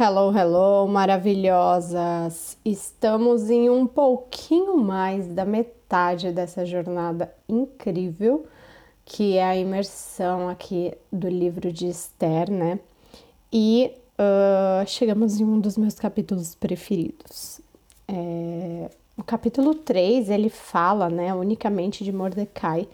Hello, 0.00 0.30
hello, 0.30 0.86
maravilhosas! 0.86 2.56
Estamos 2.64 3.50
em 3.50 3.68
um 3.68 3.84
pouquinho 3.84 4.76
mais 4.76 5.26
da 5.26 5.44
metade 5.44 6.30
dessa 6.30 6.64
jornada 6.64 7.34
incrível, 7.48 8.46
que 9.04 9.36
é 9.36 9.44
a 9.44 9.56
imersão 9.56 10.48
aqui 10.48 10.96
do 11.10 11.28
livro 11.28 11.72
de 11.72 11.88
Esther, 11.88 12.48
né? 12.48 12.78
E 13.52 13.90
uh, 14.20 14.86
chegamos 14.86 15.40
em 15.40 15.44
um 15.44 15.58
dos 15.58 15.76
meus 15.76 15.94
capítulos 15.94 16.54
preferidos. 16.54 17.60
É, 18.06 18.88
o 19.16 19.24
capítulo 19.24 19.74
3 19.74 20.30
ele 20.30 20.48
fala, 20.48 21.10
né, 21.10 21.34
unicamente 21.34 22.04
de 22.04 22.12
Mordecai. 22.12 22.86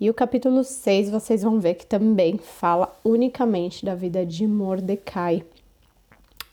E 0.00 0.08
o 0.08 0.14
capítulo 0.14 0.64
6 0.64 1.10
vocês 1.10 1.42
vão 1.42 1.60
ver 1.60 1.74
que 1.74 1.84
também 1.84 2.38
fala 2.38 2.98
unicamente 3.04 3.84
da 3.84 3.94
vida 3.94 4.24
de 4.24 4.46
Mordecai. 4.46 5.44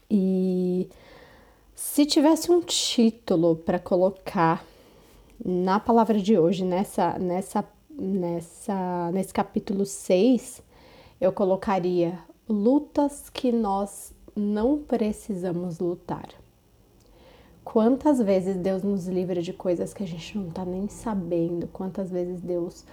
E 0.09 0.89
se 1.75 2.05
tivesse 2.05 2.51
um 2.51 2.61
título 2.61 3.55
para 3.55 3.79
colocar 3.79 4.65
na 5.43 5.79
palavra 5.79 6.19
de 6.19 6.37
hoje, 6.37 6.63
nessa, 6.63 7.17
nessa, 7.19 7.65
nessa, 7.89 9.11
nesse 9.11 9.33
capítulo 9.33 9.85
6, 9.85 10.61
eu 11.19 11.31
colocaria 11.31 12.19
lutas 12.47 13.29
que 13.29 13.51
nós 13.51 14.13
não 14.35 14.77
precisamos 14.77 15.79
lutar. 15.79 16.29
Quantas 17.63 18.19
vezes 18.19 18.57
Deus 18.57 18.83
nos 18.83 19.07
livra 19.07 19.41
de 19.41 19.53
coisas 19.53 19.93
que 19.93 20.03
a 20.03 20.07
gente 20.07 20.37
não 20.37 20.49
tá 20.49 20.65
nem 20.65 20.87
sabendo, 20.87 21.67
quantas 21.67 22.11
vezes 22.11 22.41
Deus 22.41 22.83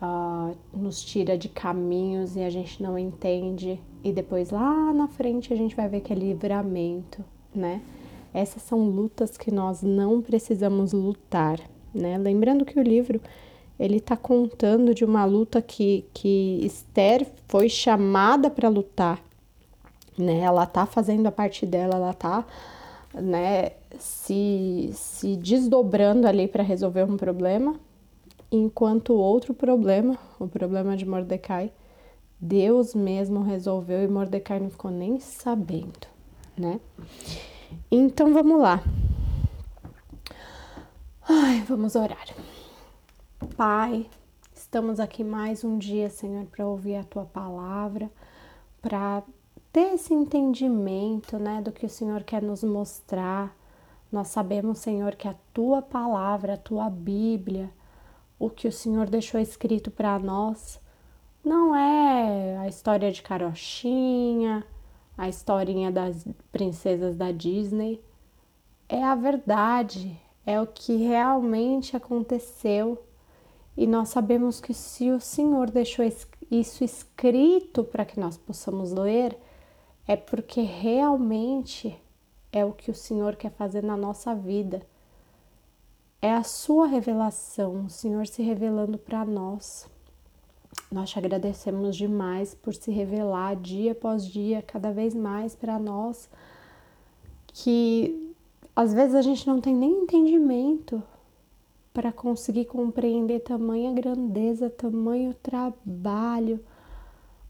uh, 0.00 0.56
nos 0.72 1.02
tira 1.02 1.36
de 1.36 1.48
caminhos 1.48 2.36
e 2.36 2.40
a 2.40 2.50
gente 2.50 2.82
não 2.82 2.98
entende, 2.98 3.80
e 4.02 4.12
depois 4.12 4.50
lá 4.50 4.92
na 4.92 5.08
frente 5.08 5.52
a 5.52 5.56
gente 5.56 5.74
vai 5.74 5.88
ver 5.88 6.00
que 6.00 6.12
é 6.12 6.16
livramento, 6.16 7.24
né? 7.54 7.80
Essas 8.32 8.62
são 8.62 8.88
lutas 8.88 9.36
que 9.36 9.50
nós 9.50 9.82
não 9.82 10.20
precisamos 10.20 10.92
lutar, 10.92 11.58
né? 11.94 12.18
Lembrando 12.18 12.64
que 12.64 12.78
o 12.78 12.82
livro 12.82 13.20
ele 13.78 13.96
está 13.96 14.16
contando 14.16 14.94
de 14.94 15.04
uma 15.04 15.24
luta 15.24 15.60
que, 15.60 16.04
que 16.12 16.60
Esther 16.62 17.26
foi 17.46 17.68
chamada 17.68 18.50
para 18.50 18.68
lutar, 18.68 19.22
né? 20.18 20.40
Ela 20.40 20.64
está 20.64 20.86
fazendo 20.86 21.26
a 21.26 21.32
parte 21.32 21.66
dela, 21.66 21.96
ela 21.96 22.10
está 22.10 22.44
né, 23.14 23.70
se, 23.98 24.90
se 24.92 25.36
desdobrando 25.36 26.26
ali 26.26 26.46
para 26.46 26.62
resolver 26.62 27.04
um 27.04 27.16
problema, 27.16 27.78
enquanto 28.56 29.14
outro 29.14 29.54
problema, 29.54 30.18
o 30.38 30.48
problema 30.48 30.96
de 30.96 31.06
Mordecai, 31.06 31.72
Deus 32.40 32.94
mesmo 32.94 33.42
resolveu 33.42 34.02
e 34.02 34.08
Mordecai 34.08 34.60
não 34.60 34.70
ficou 34.70 34.90
nem 34.90 35.18
sabendo, 35.18 36.06
né? 36.56 36.80
Então 37.90 38.32
vamos 38.32 38.60
lá. 38.60 38.82
Ai, 41.28 41.62
vamos 41.66 41.96
orar. 41.96 42.26
Pai, 43.56 44.06
estamos 44.54 45.00
aqui 45.00 45.24
mais 45.24 45.64
um 45.64 45.78
dia, 45.78 46.08
Senhor, 46.08 46.44
para 46.46 46.66
ouvir 46.66 46.96
a 46.96 47.04
tua 47.04 47.24
palavra, 47.24 48.10
para 48.80 49.22
ter 49.72 49.94
esse 49.94 50.14
entendimento, 50.14 51.38
né, 51.38 51.60
do 51.60 51.72
que 51.72 51.84
o 51.84 51.90
Senhor 51.90 52.22
quer 52.22 52.42
nos 52.42 52.62
mostrar. 52.62 53.54
Nós 54.10 54.28
sabemos, 54.28 54.78
Senhor, 54.78 55.16
que 55.16 55.26
a 55.26 55.34
tua 55.52 55.82
palavra, 55.82 56.54
a 56.54 56.58
tua 56.58 56.88
Bíblia, 56.88 57.70
o 58.38 58.50
que 58.50 58.68
o 58.68 58.72
Senhor 58.72 59.08
deixou 59.08 59.40
escrito 59.40 59.90
para 59.90 60.18
nós 60.18 60.80
não 61.46 61.76
é 61.76 62.58
a 62.58 62.66
história 62.66 63.12
de 63.12 63.22
carochinha, 63.22 64.66
a 65.16 65.28
historinha 65.28 65.92
das 65.92 66.26
princesas 66.50 67.14
da 67.16 67.30
Disney. 67.30 68.02
É 68.88 69.04
a 69.04 69.14
verdade, 69.14 70.20
é 70.44 70.60
o 70.60 70.66
que 70.66 70.96
realmente 70.96 71.96
aconteceu. 71.96 73.00
E 73.76 73.86
nós 73.86 74.08
sabemos 74.08 74.60
que 74.60 74.74
se 74.74 75.12
o 75.12 75.20
Senhor 75.20 75.70
deixou 75.70 76.04
isso 76.50 76.82
escrito 76.82 77.84
para 77.84 78.04
que 78.04 78.18
nós 78.18 78.36
possamos 78.36 78.90
ler, 78.90 79.38
é 80.04 80.16
porque 80.16 80.62
realmente 80.62 81.96
é 82.52 82.64
o 82.64 82.72
que 82.72 82.90
o 82.90 82.94
Senhor 82.94 83.36
quer 83.36 83.52
fazer 83.52 83.84
na 83.84 83.96
nossa 83.96 84.34
vida 84.34 84.82
é 86.20 86.32
a 86.32 86.42
sua 86.42 86.86
revelação, 86.86 87.84
o 87.86 87.90
Senhor 87.90 88.26
se 88.26 88.42
revelando 88.42 88.98
para 88.98 89.24
nós. 89.24 89.88
Nós 90.90 91.10
te 91.10 91.18
agradecemos 91.18 91.96
demais 91.96 92.54
por 92.54 92.74
se 92.74 92.90
revelar 92.90 93.56
dia 93.56 93.92
após 93.92 94.26
dia, 94.26 94.62
cada 94.62 94.92
vez 94.92 95.14
mais 95.14 95.54
para 95.54 95.78
nós, 95.78 96.28
que 97.48 98.34
às 98.74 98.92
vezes 98.92 99.14
a 99.14 99.22
gente 99.22 99.46
não 99.46 99.60
tem 99.60 99.74
nem 99.74 100.02
entendimento 100.02 101.02
para 101.92 102.12
conseguir 102.12 102.66
compreender 102.66 103.40
tamanha 103.40 103.92
grandeza, 103.92 104.68
tamanho 104.70 105.34
trabalho. 105.34 106.62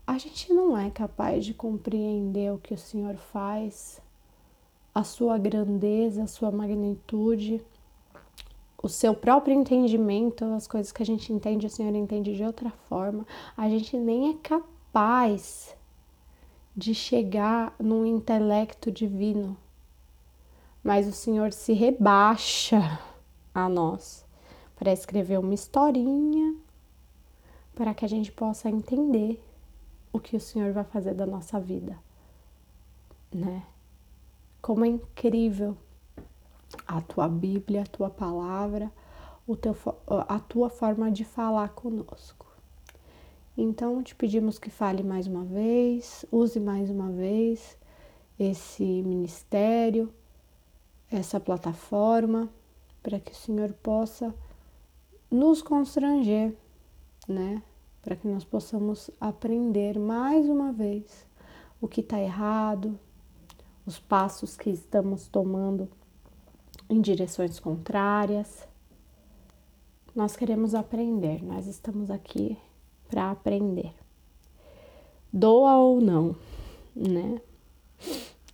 A 0.07 0.19
gente 0.19 0.53
não 0.53 0.79
é 0.79 0.89
capaz 0.91 1.45
de 1.45 1.53
compreender 1.53 2.53
o 2.53 2.59
que 2.59 2.73
o 2.73 2.79
Senhor 2.79 3.17
faz, 3.17 4.01
a 4.95 5.03
sua 5.03 5.37
grandeza, 5.37 6.23
a 6.23 6.29
sua 6.29 6.51
magnitude 6.51 7.61
o 8.87 8.89
seu 8.89 9.13
próprio 9.15 9.53
entendimento, 9.53 10.45
as 10.45 10.69
coisas 10.69 10.93
que 10.93 11.03
a 11.03 11.07
gente 11.07 11.33
entende, 11.33 11.67
o 11.67 11.71
Senhor 11.71 11.93
entende 11.93 12.37
de 12.37 12.45
outra 12.45 12.71
forma. 12.71 13.27
A 13.57 13.69
gente 13.69 13.97
nem 13.97 14.31
é 14.31 14.35
capaz 14.35 15.77
de 16.75 16.95
chegar 16.95 17.75
num 17.81 18.07
intelecto 18.07 18.91
divino, 18.93 19.57
mas 20.85 21.09
o 21.09 21.13
Senhor 21.13 21.53
se 21.53 21.73
rebaixa 21.73 23.01
a 23.53 23.69
nós 23.69 24.25
para 24.77 24.93
escrever 24.93 25.41
uma 25.41 25.55
historinha 25.55 26.55
para 27.75 27.93
que 27.93 28.05
a 28.05 28.09
gente 28.09 28.31
possa 28.31 28.71
entender 28.71 29.43
o 30.13 30.21
que 30.21 30.37
o 30.37 30.41
Senhor 30.41 30.73
vai 30.73 30.85
fazer 30.85 31.13
da 31.13 31.27
nossa 31.27 31.59
vida, 31.59 31.99
né? 33.35 33.65
Como 34.63 34.85
é 34.85 34.89
incrível 34.89 35.77
a 36.87 37.01
tua 37.01 37.29
Bíblia, 37.29 37.83
a 37.83 37.87
tua 37.87 38.11
palavra, 38.11 38.91
o 39.47 39.57
teu, 39.57 39.77
a 40.07 40.39
tua 40.39 40.69
forma 40.69 41.11
de 41.11 41.25
falar 41.25 41.69
conosco. 41.71 42.47
Então, 43.57 44.03
te 44.03 44.15
pedimos 44.15 44.59
que 44.59 44.69
fale 44.69 45.03
mais 45.03 45.27
uma 45.27 45.45
vez, 45.45 46.27
use 46.31 46.61
mais 46.61 46.91
uma 46.91 47.11
vez 47.11 47.79
esse 48.39 48.85
ministério, 49.03 50.13
essa 51.11 51.41
plataforma, 51.41 52.51
para 53.03 53.19
que 53.19 53.33
o 53.33 53.35
Senhor 53.35 53.73
possa 53.75 54.35
nos 55.31 55.63
constranger, 55.63 56.55
né? 57.27 57.63
Para 58.03 58.15
que 58.15 58.29
nós 58.29 58.45
possamos 58.45 59.11
aprender 59.21 59.99
mais 59.99 60.49
uma 60.49 60.73
vez 60.73 61.27
o 61.81 61.89
que 61.89 62.01
está 62.01 62.21
errado, 62.21 62.99
os 63.87 63.99
passos 63.99 64.57
que 64.57 64.71
estamos 64.71 65.29
tomando 65.29 65.89
em 66.89 67.01
direções 67.01 67.59
contrárias. 67.59 68.67
Nós 70.15 70.37
queremos 70.37 70.75
aprender, 70.75 71.43
nós 71.43 71.67
estamos 71.67 72.11
aqui 72.11 72.57
para 73.09 73.31
aprender. 73.31 73.93
Doa 75.33 75.77
ou 75.77 76.01
não, 76.01 76.35
né? 76.95 77.41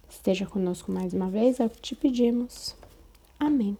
Esteja 0.08 0.46
conosco 0.46 0.90
mais 0.90 1.12
uma 1.14 1.28
vez, 1.28 1.60
é 1.60 1.66
o 1.66 1.70
que 1.70 1.80
te 1.80 1.94
pedimos. 1.94 2.74
Amém. 3.38 3.76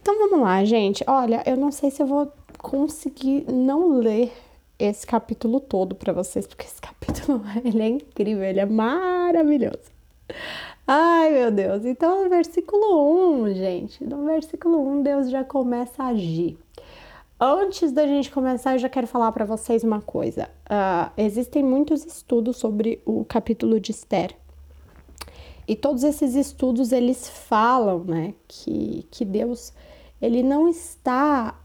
Então 0.00 0.18
vamos 0.18 0.40
lá, 0.40 0.64
gente. 0.64 1.04
Olha, 1.06 1.42
eu 1.46 1.56
não 1.56 1.72
sei 1.72 1.90
se 1.90 2.02
eu 2.02 2.06
vou 2.06 2.32
conseguir 2.58 3.44
não 3.50 3.98
ler 3.98 4.32
esse 4.78 5.06
capítulo 5.06 5.60
todo 5.60 5.94
para 5.94 6.12
vocês, 6.12 6.46
porque 6.46 6.64
esse 6.64 6.80
capítulo 6.80 7.42
ele 7.64 7.82
é 7.82 7.88
incrível, 7.88 8.44
ele 8.44 8.60
é 8.60 8.66
maravilhoso. 8.66 9.90
Ai, 10.86 11.30
meu 11.32 11.50
Deus. 11.50 11.84
Então, 11.84 12.22
no 12.22 12.30
versículo 12.30 13.42
1, 13.42 13.54
gente, 13.54 14.04
no 14.04 14.24
versículo 14.24 14.86
1, 14.88 15.02
Deus 15.02 15.30
já 15.30 15.42
começa 15.42 16.04
a 16.04 16.08
agir. 16.08 16.56
Antes 17.40 17.90
da 17.90 18.06
gente 18.06 18.30
começar, 18.30 18.74
eu 18.74 18.78
já 18.78 18.88
quero 18.88 19.06
falar 19.06 19.32
para 19.32 19.44
vocês 19.44 19.82
uma 19.82 20.00
coisa. 20.00 20.48
Uh, 20.64 21.10
existem 21.16 21.62
muitos 21.62 22.04
estudos 22.04 22.56
sobre 22.56 23.02
o 23.04 23.24
capítulo 23.24 23.80
de 23.80 23.90
Esther. 23.90 24.36
E 25.66 25.74
todos 25.74 26.04
esses 26.04 26.36
estudos, 26.36 26.92
eles 26.92 27.28
falam, 27.28 28.04
né, 28.04 28.34
que, 28.46 29.06
que 29.10 29.24
Deus, 29.24 29.72
ele 30.22 30.42
não 30.42 30.68
está 30.68 31.60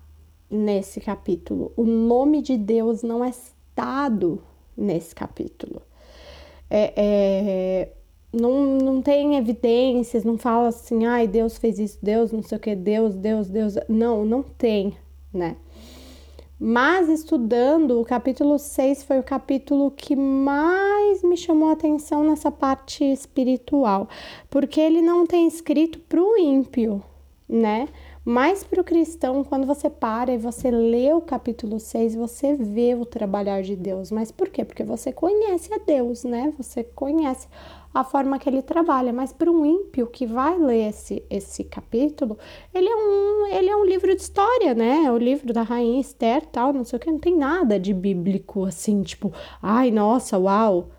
nesse 0.50 1.00
capítulo. 1.00 1.72
O 1.78 1.84
nome 1.84 2.42
de 2.42 2.58
Deus 2.58 3.04
não 3.04 3.24
é 3.24 3.32
citado 3.32 4.42
nesse 4.76 5.14
capítulo. 5.14 5.82
É, 6.70 6.94
é, 6.96 7.92
não, 8.33 8.78
não 8.78 9.01
tem 9.01 9.36
evidências, 9.36 10.24
não 10.24 10.38
fala 10.38 10.69
assim, 10.69 11.06
ai, 11.06 11.28
Deus 11.28 11.57
fez 11.57 11.80
isso, 11.80 12.00
Deus 12.01 12.31
não 12.31 12.42
sei 12.42 12.57
o 12.57 12.62
que, 12.62 12.75
Deus, 12.75 13.16
Deus, 13.16 13.50
Deus. 13.50 13.75
Não, 13.89 14.24
não 14.25 14.42
tem, 14.42 14.95
né? 15.33 15.57
Mas 16.63 17.10
estudando, 17.10 18.00
o 18.00 18.06
capítulo 18.06 18.60
6 18.60 19.04
foi 19.04 19.18
o 19.18 19.24
capítulo 19.24 19.89
que 19.89 20.16
mais 20.16 21.24
me 21.24 21.36
chamou 21.36 21.69
a 21.69 21.74
atenção 21.74 22.24
nessa 22.24 22.51
parte 22.51 23.04
espiritual, 23.04 24.07
porque 24.48 24.80
ele 24.80 25.01
não 25.01 25.25
tem 25.25 25.48
escrito 25.48 26.00
para 26.01 26.22
o 26.22 26.38
ímpio, 26.38 27.04
né? 27.50 27.88
Mas 28.24 28.64
para 28.64 28.82
o 28.82 28.84
cristão, 28.84 29.44
quando 29.44 29.66
você 29.66 29.90
para 29.90 30.32
e 30.32 30.38
você 30.38 30.70
lê 30.70 31.12
o 31.12 31.22
capítulo 31.22 31.80
6, 31.80 32.14
você 32.14 32.56
vê 32.56 32.94
o 32.94 33.04
trabalhar 33.04 33.64
de 33.64 33.76
Deus. 33.76 34.12
Mas 34.12 34.32
por 34.32 34.50
quê? 34.50 34.64
Porque 34.64 34.84
você 34.84 35.12
conhece 35.12 35.74
a 35.74 35.80
Deus, 35.80 36.24
né? 36.24 36.54
Você 36.58 36.84
conhece 36.84 37.48
a 37.92 38.04
forma 38.04 38.38
que 38.38 38.48
ele 38.48 38.62
trabalha. 38.62 39.12
Mas 39.12 39.34
para 39.34 39.50
um 39.50 39.66
ímpio 39.66 40.06
que 40.06 40.28
vai 40.28 40.56
ler 40.60 40.90
esse, 40.90 41.24
esse 41.32 41.64
capítulo, 41.64 42.38
ele 42.72 42.88
é, 42.88 42.96
um, 42.96 43.48
ele 43.48 43.70
é 43.70 43.76
um 43.76 43.86
livro 43.86 44.16
de 44.16 44.22
história, 44.22 44.76
né? 44.76 45.06
É 45.06 45.12
o 45.12 45.18
livro 45.18 45.52
da 45.52 45.64
rainha 45.64 46.00
Esther 46.00 46.46
tal, 46.46 46.72
não 46.72 46.84
sei 46.84 46.98
o 46.98 47.00
que. 47.00 47.12
Não 47.12 47.20
tem 47.20 47.36
nada 47.36 47.80
de 47.80 47.92
bíblico 47.92 48.66
assim, 48.66 49.02
tipo, 49.02 49.34
ai, 49.64 49.90
nossa, 49.90 50.38
uau 50.38 50.90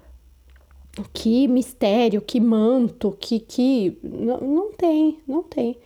que 1.12 1.48
mistério, 1.48 2.20
que 2.20 2.38
manto, 2.38 3.16
que 3.18 3.40
que 3.40 3.98
não, 4.02 4.40
não 4.40 4.72
tem, 4.72 5.18
não 5.26 5.42
tem. 5.42 5.78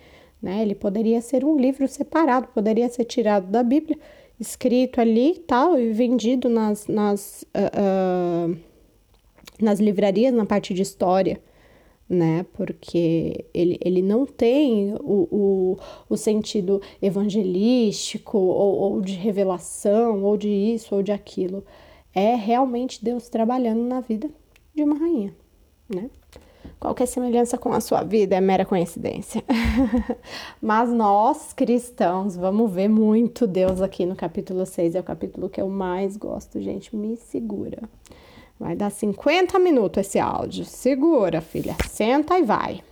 Né? 0.46 0.62
Ele 0.62 0.76
poderia 0.76 1.20
ser 1.20 1.44
um 1.44 1.56
livro 1.56 1.88
separado, 1.88 2.46
poderia 2.54 2.88
ser 2.88 3.04
tirado 3.04 3.48
da 3.48 3.64
Bíblia, 3.64 3.98
escrito 4.38 5.00
ali 5.00 5.42
tal, 5.44 5.76
e 5.76 5.92
vendido 5.92 6.48
nas, 6.48 6.86
nas, 6.86 7.44
uh, 7.52 8.52
uh, 8.52 8.56
nas 9.60 9.80
livrarias 9.80 10.32
na 10.32 10.46
parte 10.46 10.72
de 10.72 10.82
história, 10.82 11.42
né? 12.08 12.46
Porque 12.52 13.44
ele, 13.52 13.76
ele 13.84 14.02
não 14.02 14.24
tem 14.24 14.94
o, 15.00 15.26
o, 15.32 15.78
o 16.08 16.16
sentido 16.16 16.80
evangelístico 17.02 18.38
ou, 18.38 18.76
ou 18.76 19.00
de 19.00 19.14
revelação, 19.14 20.22
ou 20.22 20.36
de 20.36 20.48
isso 20.48 20.94
ou 20.94 21.02
de 21.02 21.10
aquilo. 21.10 21.64
É 22.14 22.36
realmente 22.36 23.04
Deus 23.04 23.28
trabalhando 23.28 23.82
na 23.82 24.00
vida 24.00 24.30
de 24.72 24.84
uma 24.84 24.96
rainha, 24.96 25.34
né? 25.92 26.08
Qualquer 26.78 27.06
semelhança 27.06 27.56
com 27.56 27.72
a 27.72 27.80
sua 27.80 28.02
vida 28.02 28.36
é 28.36 28.40
mera 28.40 28.64
coincidência. 28.64 29.42
Mas 30.60 30.90
nós, 30.90 31.54
cristãos, 31.54 32.36
vamos 32.36 32.70
ver 32.70 32.88
muito 32.88 33.46
Deus 33.46 33.80
aqui 33.80 34.04
no 34.04 34.14
capítulo 34.14 34.66
6. 34.66 34.94
É 34.94 35.00
o 35.00 35.04
capítulo 35.04 35.48
que 35.48 35.60
eu 35.60 35.68
mais 35.68 36.18
gosto, 36.18 36.60
gente. 36.60 36.94
Me 36.94 37.16
segura. 37.16 37.82
Vai 38.60 38.76
dar 38.76 38.90
50 38.90 39.58
minutos 39.58 40.06
esse 40.06 40.18
áudio. 40.18 40.66
Segura, 40.66 41.40
filha. 41.40 41.74
Senta 41.88 42.38
e 42.38 42.42
vai. 42.42 42.82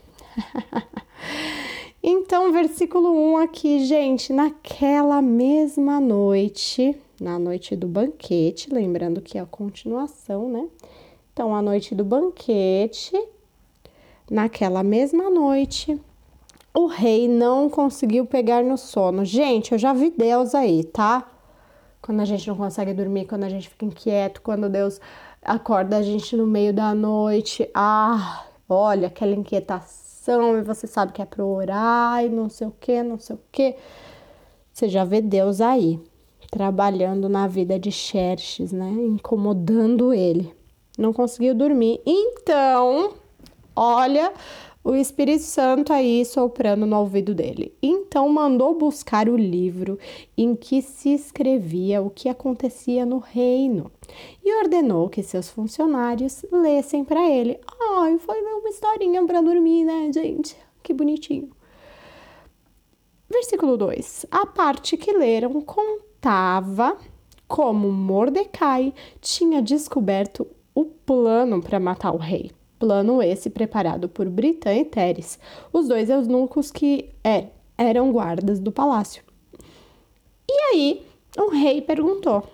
então, 2.02 2.52
versículo 2.52 3.10
1 3.34 3.36
aqui, 3.36 3.84
gente. 3.84 4.32
Naquela 4.32 5.20
mesma 5.20 6.00
noite, 6.00 6.96
na 7.20 7.38
noite 7.38 7.76
do 7.76 7.86
banquete, 7.86 8.72
lembrando 8.72 9.20
que 9.20 9.36
é 9.36 9.42
a 9.42 9.46
continuação, 9.46 10.48
né? 10.48 10.66
Então, 11.32 11.54
a 11.54 11.60
noite 11.60 11.94
do 11.94 12.04
banquete, 12.04 13.12
Naquela 14.30 14.82
mesma 14.82 15.28
noite, 15.28 16.00
o 16.72 16.86
rei 16.86 17.28
não 17.28 17.68
conseguiu 17.68 18.24
pegar 18.24 18.64
no 18.64 18.78
sono. 18.78 19.24
Gente, 19.24 19.72
eu 19.72 19.78
já 19.78 19.92
vi 19.92 20.10
Deus 20.10 20.54
aí, 20.54 20.82
tá? 20.82 21.30
Quando 22.00 22.20
a 22.20 22.24
gente 22.24 22.48
não 22.48 22.56
consegue 22.56 22.94
dormir, 22.94 23.26
quando 23.26 23.44
a 23.44 23.48
gente 23.48 23.68
fica 23.68 23.84
inquieto, 23.84 24.40
quando 24.40 24.68
Deus 24.68 24.98
acorda 25.42 25.98
a 25.98 26.02
gente 26.02 26.34
no 26.36 26.46
meio 26.46 26.72
da 26.72 26.94
noite. 26.94 27.68
Ah, 27.74 28.46
olha 28.68 29.08
aquela 29.08 29.34
inquietação 29.34 30.58
e 30.58 30.62
você 30.62 30.86
sabe 30.86 31.12
que 31.12 31.20
é 31.20 31.26
para 31.26 31.44
orar 31.44 32.24
e 32.24 32.30
não 32.30 32.48
sei 32.48 32.66
o 32.66 32.74
que, 32.80 33.02
não 33.02 33.18
sei 33.18 33.36
o 33.36 33.40
que. 33.52 33.76
Você 34.72 34.88
já 34.88 35.04
vê 35.04 35.20
Deus 35.20 35.60
aí, 35.60 36.00
trabalhando 36.50 37.28
na 37.28 37.46
vida 37.46 37.78
de 37.78 37.92
Xerxes, 37.92 38.72
né? 38.72 38.90
Incomodando 38.90 40.14
ele. 40.14 40.54
Não 40.98 41.12
conseguiu 41.12 41.54
dormir. 41.54 42.00
Então, 42.06 43.12
Olha 43.76 44.32
o 44.84 44.94
Espírito 44.94 45.42
Santo 45.42 45.92
aí 45.92 46.24
soprando 46.26 46.84
no 46.84 46.98
ouvido 46.98 47.34
dele. 47.34 47.74
Então 47.82 48.28
mandou 48.28 48.74
buscar 48.74 49.28
o 49.28 49.36
livro 49.36 49.98
em 50.36 50.54
que 50.54 50.82
se 50.82 51.08
escrevia 51.14 52.02
o 52.02 52.10
que 52.10 52.28
acontecia 52.28 53.06
no 53.06 53.18
reino 53.18 53.90
e 54.44 54.54
ordenou 54.58 55.08
que 55.08 55.22
seus 55.22 55.48
funcionários 55.48 56.44
lessem 56.52 57.02
para 57.02 57.28
ele. 57.28 57.58
Ai, 57.96 58.18
foi 58.18 58.40
uma 58.42 58.68
historinha 58.68 59.24
para 59.24 59.40
dormir, 59.40 59.84
né, 59.84 60.10
gente? 60.12 60.54
Que 60.82 60.92
bonitinho. 60.92 61.50
Versículo 63.28 63.78
2. 63.78 64.26
A 64.30 64.44
parte 64.44 64.98
que 64.98 65.12
leram 65.12 65.62
contava 65.62 66.98
como 67.48 67.90
Mordecai 67.90 68.92
tinha 69.20 69.62
descoberto 69.62 70.46
o 70.74 70.84
plano 70.84 71.62
para 71.62 71.80
matar 71.80 72.12
o 72.14 72.18
rei 72.18 72.52
plano 72.84 73.22
esse 73.22 73.48
preparado 73.48 74.10
por 74.10 74.28
Britã 74.28 74.74
e 74.74 74.84
Teres, 74.84 75.38
os 75.72 75.88
dois 75.88 76.10
eunucos 76.10 76.70
que 76.70 77.08
é, 77.24 77.46
eram 77.78 78.12
guardas 78.12 78.60
do 78.60 78.70
palácio. 78.70 79.22
E 80.46 80.52
aí, 80.52 81.06
o 81.38 81.48
rei 81.48 81.80
perguntou: 81.80 82.44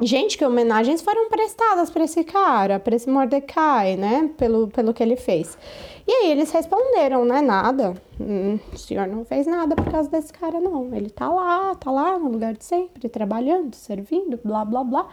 Gente, 0.00 0.38
que 0.38 0.44
homenagens 0.44 1.02
foram 1.02 1.28
prestadas 1.28 1.90
para 1.90 2.04
esse 2.04 2.24
cara, 2.24 2.80
para 2.80 2.96
esse 2.96 3.10
Mordecai, 3.10 3.94
né? 3.96 4.30
Pelo, 4.38 4.68
pelo 4.68 4.94
que 4.94 5.02
ele 5.02 5.16
fez. 5.16 5.58
E 6.06 6.10
aí 6.10 6.30
eles 6.30 6.50
responderam, 6.50 7.26
né? 7.26 7.42
Nada. 7.42 7.94
Hum, 8.18 8.58
o 8.72 8.78
senhor 8.78 9.06
não 9.06 9.22
fez 9.26 9.46
nada 9.46 9.76
por 9.76 9.92
causa 9.92 10.08
desse 10.08 10.32
cara, 10.32 10.58
não. 10.60 10.94
Ele 10.94 11.10
tá 11.10 11.28
lá, 11.28 11.74
tá 11.74 11.90
lá 11.90 12.18
no 12.18 12.30
lugar 12.30 12.54
de 12.54 12.64
sempre, 12.64 13.06
trabalhando, 13.10 13.74
servindo, 13.74 14.40
blá, 14.42 14.64
blá, 14.64 14.82
blá. 14.82 15.08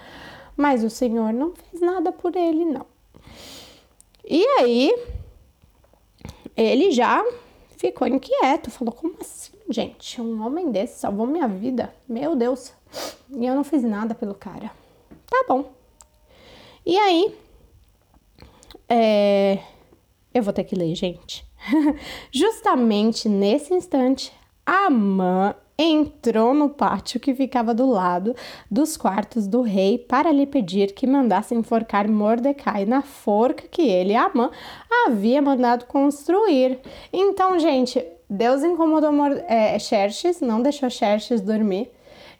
Mas 0.55 0.81
o 0.81 0.89
senhor 0.89 1.33
não 1.33 1.51
fez 1.53 1.81
nada 1.81 2.13
por 2.13 2.35
ele, 2.37 2.63
não. 2.63 2.85
E 4.23 4.45
aí, 4.59 4.93
ele 6.55 6.91
já 6.91 7.23
ficou 7.77 8.07
inquieto, 8.07 8.69
falou: 8.69 8.93
Como 8.93 9.15
assim, 9.19 9.53
gente? 9.69 10.21
Um 10.21 10.45
homem 10.45 10.71
desse 10.71 10.99
salvou 10.99 11.25
minha 11.25 11.47
vida? 11.47 11.93
Meu 12.07 12.35
Deus! 12.35 12.73
E 13.29 13.45
eu 13.45 13.55
não 13.55 13.63
fiz 13.63 13.83
nada 13.83 14.13
pelo 14.13 14.35
cara. 14.35 14.71
Tá 15.25 15.45
bom. 15.47 15.71
E 16.85 16.97
aí, 16.97 17.35
é... 18.87 19.59
eu 20.33 20.43
vou 20.43 20.53
ter 20.53 20.63
que 20.63 20.75
ler, 20.75 20.93
gente. 20.95 21.45
Justamente 22.31 23.29
nesse 23.29 23.73
instante, 23.73 24.33
a 24.65 24.89
mãe 24.89 25.53
entrou 25.81 26.53
no 26.53 26.69
pátio 26.69 27.21
que 27.21 27.33
ficava 27.33 27.73
do 27.73 27.89
lado 27.89 28.35
dos 28.69 28.97
quartos 28.97 29.47
do 29.47 29.61
rei 29.61 29.97
para 29.97 30.29
lhe 30.29 30.45
pedir 30.45 30.93
que 30.93 31.07
mandasse 31.07 31.55
enforcar 31.55 32.09
Mordecai 32.09 32.85
na 32.85 33.01
forca 33.01 33.63
que 33.71 33.81
ele, 33.81 34.13
Amã, 34.13 34.51
havia 35.07 35.41
mandado 35.41 35.85
construir. 35.85 36.79
Então, 37.13 37.57
gente, 37.57 38.05
Deus 38.29 38.61
incomodou 38.61 39.11
é, 39.47 39.79
Xerxes, 39.79 40.41
não 40.41 40.61
deixou 40.61 40.89
Xerxes 40.89 41.39
dormir, 41.39 41.89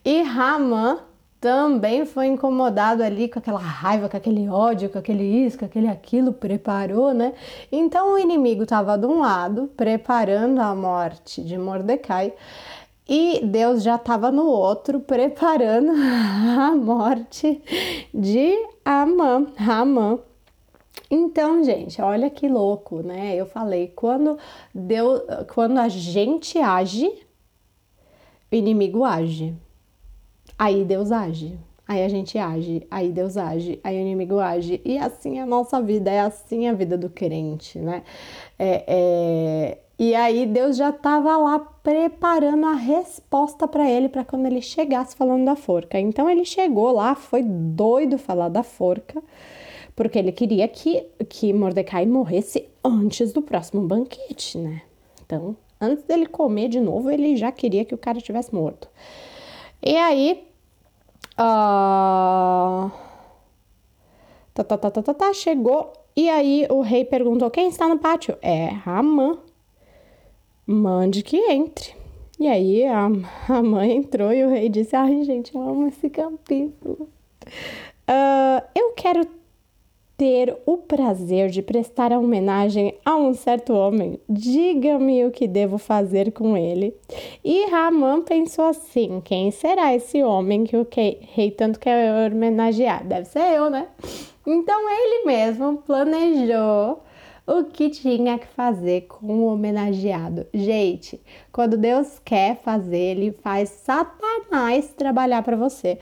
e 0.03 0.21
Ramã 0.21 0.99
também 1.39 2.05
foi 2.05 2.27
incomodado 2.27 3.01
ali 3.01 3.29
com 3.29 3.39
aquela 3.39 3.59
raiva, 3.59 4.09
com 4.09 4.17
aquele 4.17 4.49
ódio, 4.49 4.89
com 4.89 4.99
aquele 4.99 5.23
isso, 5.23 5.57
com 5.57 5.63
aquele 5.63 5.87
aquilo, 5.87 6.33
preparou, 6.33 7.13
né? 7.13 7.33
Então 7.71 8.13
o 8.13 8.19
inimigo 8.19 8.63
estava 8.63 8.97
de 8.97 9.05
um 9.05 9.19
lado, 9.19 9.69
preparando 9.77 10.59
a 10.59 10.75
morte 10.75 11.41
de 11.41 11.57
Mordecai, 11.57 12.33
e 13.09 13.43
Deus 13.43 13.81
já 13.81 13.95
estava 13.95 14.31
no 14.31 14.45
outro 14.45 14.99
preparando 14.99 15.91
a 15.97 16.75
morte 16.75 17.59
de 18.13 18.53
Amã, 18.85 19.47
Ramã. 19.57 20.19
Então, 21.09 21.63
gente, 21.63 21.99
olha 21.99 22.29
que 22.29 22.47
louco, 22.47 23.01
né? 23.01 23.35
Eu 23.35 23.47
falei, 23.47 23.87
quando 23.95 24.37
Deus, 24.75 25.23
quando 25.55 25.79
a 25.79 25.87
gente 25.87 26.59
age, 26.59 27.11
o 28.51 28.55
inimigo 28.55 29.03
age. 29.03 29.55
Aí 30.55 30.85
Deus 30.85 31.11
age. 31.11 31.57
Aí 31.87 32.03
a 32.05 32.07
gente 32.07 32.37
age, 32.37 32.85
aí 32.91 33.11
Deus 33.11 33.35
age, 33.35 33.79
aí 33.83 33.97
o 33.97 34.01
inimigo 34.01 34.37
age. 34.37 34.79
E 34.85 34.99
assim 34.99 35.39
é 35.39 35.41
a 35.41 35.45
nossa 35.47 35.81
vida, 35.81 36.11
é 36.11 36.19
assim 36.19 36.67
a 36.67 36.73
vida 36.73 36.95
do 36.95 37.09
crente, 37.09 37.79
né? 37.79 38.03
É, 38.59 38.83
é 38.87 39.77
e 39.99 40.15
aí 40.15 40.45
Deus 40.45 40.77
já 40.77 40.91
estava 40.91 41.35
lá 41.35 41.59
preparando 41.59 42.65
a 42.65 42.73
resposta 42.73 43.67
para 43.67 43.91
ele 43.91 44.07
para 44.07 44.23
quando 44.23 44.45
ele 44.45 44.61
chegasse 44.61 45.13
falando 45.13 45.43
da 45.43 45.57
forca. 45.57 45.99
Então 45.99 46.29
ele 46.29 46.45
chegou 46.45 46.93
lá, 46.93 47.15
foi 47.15 47.43
doido 47.43 48.17
falar 48.17 48.47
da 48.47 48.63
forca, 48.63 49.21
porque 49.97 50.17
ele 50.17 50.31
queria 50.31 50.65
que, 50.69 51.05
que 51.27 51.51
Mordecai 51.51 52.05
morresse 52.05 52.69
antes 52.81 53.33
do 53.33 53.41
próximo 53.41 53.81
banquete, 53.81 54.57
né? 54.57 54.83
Então, 55.25 55.57
antes 55.81 56.05
dele 56.05 56.27
comer 56.27 56.69
de 56.69 56.79
novo, 56.79 57.11
ele 57.11 57.35
já 57.35 57.51
queria 57.51 57.83
que 57.83 57.93
o 57.93 57.97
cara 57.97 58.21
tivesse 58.21 58.55
morto. 58.55 58.87
E 59.83 59.97
aí. 59.97 60.47
Uh... 61.33 62.89
Tá, 64.53 64.63
tá, 64.63 64.77
tá, 64.77 64.91
tá, 64.91 65.03
tá, 65.03 65.13
tá, 65.13 65.33
chegou. 65.33 65.91
E 66.15 66.29
aí 66.29 66.65
o 66.69 66.79
rei 66.79 67.03
perguntou: 67.03 67.51
quem 67.51 67.67
está 67.67 67.87
no 67.87 67.99
pátio? 67.99 68.37
É 68.41 68.67
Ramã 68.67 69.37
mande 70.69 71.23
que 71.23 71.37
entre. 71.37 71.95
E 72.39 72.47
aí 72.47 72.85
a, 72.85 73.09
a 73.49 73.63
mãe 73.63 73.97
entrou 73.97 74.31
e 74.31 74.45
o 74.45 74.49
rei 74.49 74.69
disse: 74.69 74.95
Ai, 74.95 75.23
gente, 75.23 75.53
eu 75.55 75.61
amo 75.61 75.87
esse 75.87 76.09
capítulo. 76.09 77.09
Uh, 78.07 78.61
eu 78.75 78.91
quero 78.91 79.27
ter 80.15 80.55
o 80.65 80.77
prazer 80.77 81.49
de 81.49 81.61
prestar 81.61 82.11
homenagem 82.11 82.93
a 83.03 83.15
um 83.15 83.33
certo 83.33 83.73
homem. 83.73 84.19
Diga-me 84.29 85.25
o 85.25 85.31
que 85.31 85.47
devo 85.47 85.77
fazer 85.77 86.31
com 86.31 86.55
ele. 86.55 86.95
E 87.43 87.65
Ramã 87.71 88.21
pensou 88.21 88.65
assim: 88.65 89.21
quem 89.25 89.49
será 89.49 89.95
esse 89.95 90.21
homem 90.21 90.65
que 90.65 90.77
o 90.77 90.87
rei 91.33 91.51
tanto 91.51 91.79
quer 91.79 92.31
homenagear? 92.31 93.07
Deve 93.07 93.25
ser 93.25 93.55
eu, 93.55 93.71
né? 93.71 93.87
Então 94.45 94.81
ele 94.89 95.25
mesmo 95.25 95.77
planejou 95.77 96.99
o 97.49 97.63
que 97.63 97.89
tinha 97.89 98.37
que 98.37 98.45
fazer 98.47 99.07
com 99.07 99.39
o 99.39 99.47
homenageado. 99.47 100.45
Gente, 100.53 101.19
quando 101.51 101.77
Deus 101.77 102.21
quer 102.23 102.57
fazer, 102.57 103.17
ele 103.17 103.31
faz 103.31 103.69
Satanás 103.69 104.93
trabalhar 104.95 105.41
para 105.41 105.57
você. 105.57 105.97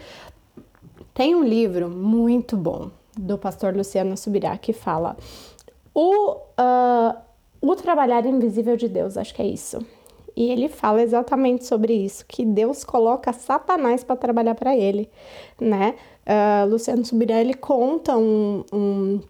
Tem 1.14 1.34
um 1.34 1.44
livro 1.44 1.90
muito 1.90 2.58
bom 2.58 2.92
do 3.18 3.38
pastor 3.38 3.74
Luciano 3.74 4.18
Subirá 4.18 4.58
que 4.58 4.74
fala 4.74 5.16
o, 5.94 6.34
uh, 6.34 7.18
o 7.62 7.76
trabalhar 7.78 8.26
invisível 8.26 8.76
de 8.76 8.90
Deus, 8.90 9.16
acho 9.16 9.34
que 9.34 9.42
é 9.42 9.48
isso. 9.48 9.80
E 10.36 10.52
ele 10.52 10.68
fala 10.68 11.02
exatamente 11.02 11.66
sobre 11.66 11.94
isso, 11.94 12.26
que 12.28 12.46
Deus 12.46 12.84
coloca 12.84 13.32
Satanás 13.34 14.04
para 14.04 14.16
trabalhar 14.18 14.54
para 14.54 14.76
ele, 14.76 15.10
né? 15.60 15.96
Uh, 16.28 16.70
Luciano 16.70 17.04
Subirá, 17.04 17.40
ele 17.40 17.56
conta 17.56 18.16
um, 18.16 18.64
um 18.72 19.22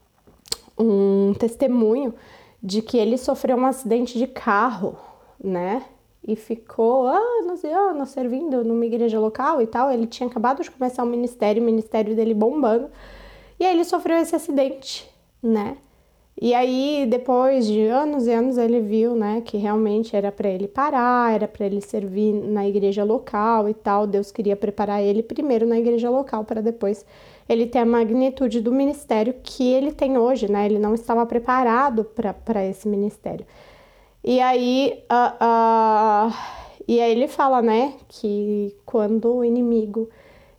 um 0.77 1.33
testemunho 1.37 2.13
de 2.61 2.81
que 2.81 2.97
ele 2.97 3.17
sofreu 3.17 3.57
um 3.57 3.65
acidente 3.65 4.17
de 4.17 4.27
carro, 4.27 4.97
né? 5.43 5.83
E 6.27 6.35
ficou 6.35 7.07
anos 7.07 7.63
e 7.63 7.67
anos 7.67 8.09
servindo 8.09 8.63
numa 8.63 8.85
igreja 8.85 9.19
local 9.19 9.61
e 9.61 9.67
tal. 9.67 9.91
Ele 9.91 10.05
tinha 10.05 10.27
acabado 10.27 10.61
de 10.61 10.69
começar 10.69 11.03
o 11.03 11.07
ministério, 11.07 11.61
o 11.61 11.65
ministério 11.65 12.15
dele 12.15 12.33
bombando. 12.33 12.89
E 13.59 13.65
aí 13.65 13.73
ele 13.73 13.85
sofreu 13.85 14.17
esse 14.17 14.35
acidente, 14.35 15.09
né? 15.41 15.77
E 16.39 16.53
aí, 16.53 17.07
depois 17.09 17.65
de 17.65 17.87
anos 17.87 18.27
e 18.27 18.31
anos, 18.31 18.59
ele 18.59 18.79
viu, 18.79 19.15
né, 19.15 19.41
que 19.43 19.57
realmente 19.57 20.15
era 20.15 20.31
para 20.31 20.47
ele 20.47 20.67
parar, 20.67 21.33
era 21.33 21.47
para 21.47 21.65
ele 21.65 21.81
servir 21.81 22.31
na 22.31 22.67
igreja 22.67 23.03
local 23.03 23.67
e 23.67 23.73
tal. 23.73 24.05
Deus 24.05 24.31
queria 24.31 24.55
preparar 24.55 25.01
ele 25.01 25.23
primeiro 25.23 25.65
na 25.65 25.79
igreja 25.79 26.11
local 26.11 26.43
para 26.45 26.61
depois 26.61 27.03
ele 27.47 27.65
ter 27.65 27.79
a 27.79 27.85
magnitude 27.85 28.61
do 28.61 28.71
ministério 28.71 29.35
que 29.41 29.71
ele 29.71 29.91
tem 29.91 30.17
hoje, 30.17 30.51
né? 30.51 30.65
Ele 30.65 30.79
não 30.79 30.93
estava 30.93 31.25
preparado 31.25 32.03
para 32.45 32.65
esse 32.65 32.87
ministério. 32.87 33.45
E 34.23 34.41
aí, 34.41 35.03
uh, 35.11 36.29
uh, 36.29 36.33
e 36.87 36.99
aí 36.99 37.11
ele 37.11 37.27
fala, 37.27 37.61
né, 37.61 37.93
que 38.07 38.75
quando 38.85 39.35
o 39.35 39.43
inimigo 39.43 40.09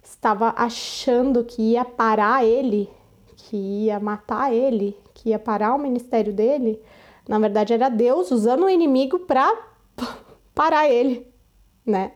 estava 0.03 0.55
achando 0.57 1.45
que 1.45 1.73
ia 1.73 1.85
parar 1.85 2.45
ele, 2.45 2.89
que 3.37 3.57
ia 3.57 4.01
matar 4.01 4.53
ele, 4.53 4.97
que 5.13 5.31
ia 5.31 5.39
parar 5.39 5.75
o 5.75 5.79
ministério 5.79 6.33
dele, 6.33 6.81
na 7.29 7.39
verdade 7.39 7.75
era 7.75 7.89
Deus 7.89 8.31
usando 8.31 8.65
o 8.65 8.71
inimigo 8.71 9.21
para 9.21 9.53
parar 10.55 10.89
ele, 10.89 11.27
né? 11.85 12.13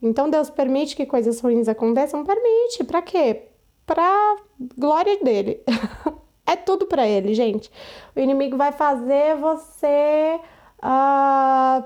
Então 0.00 0.28
Deus 0.28 0.50
permite 0.50 0.96
que 0.96 1.06
coisas 1.06 1.40
ruins 1.40 1.68
aconteçam? 1.68 2.24
Permite. 2.24 2.84
Para 2.84 3.00
quê? 3.00 3.51
Para 3.86 4.36
glória 4.76 5.22
dele. 5.22 5.62
é 6.46 6.56
tudo 6.56 6.86
para 6.86 7.06
ele, 7.06 7.34
gente. 7.34 7.70
O 8.14 8.20
inimigo 8.20 8.56
vai 8.56 8.72
fazer 8.72 9.36
você. 9.36 10.40
Uh, 10.78 11.84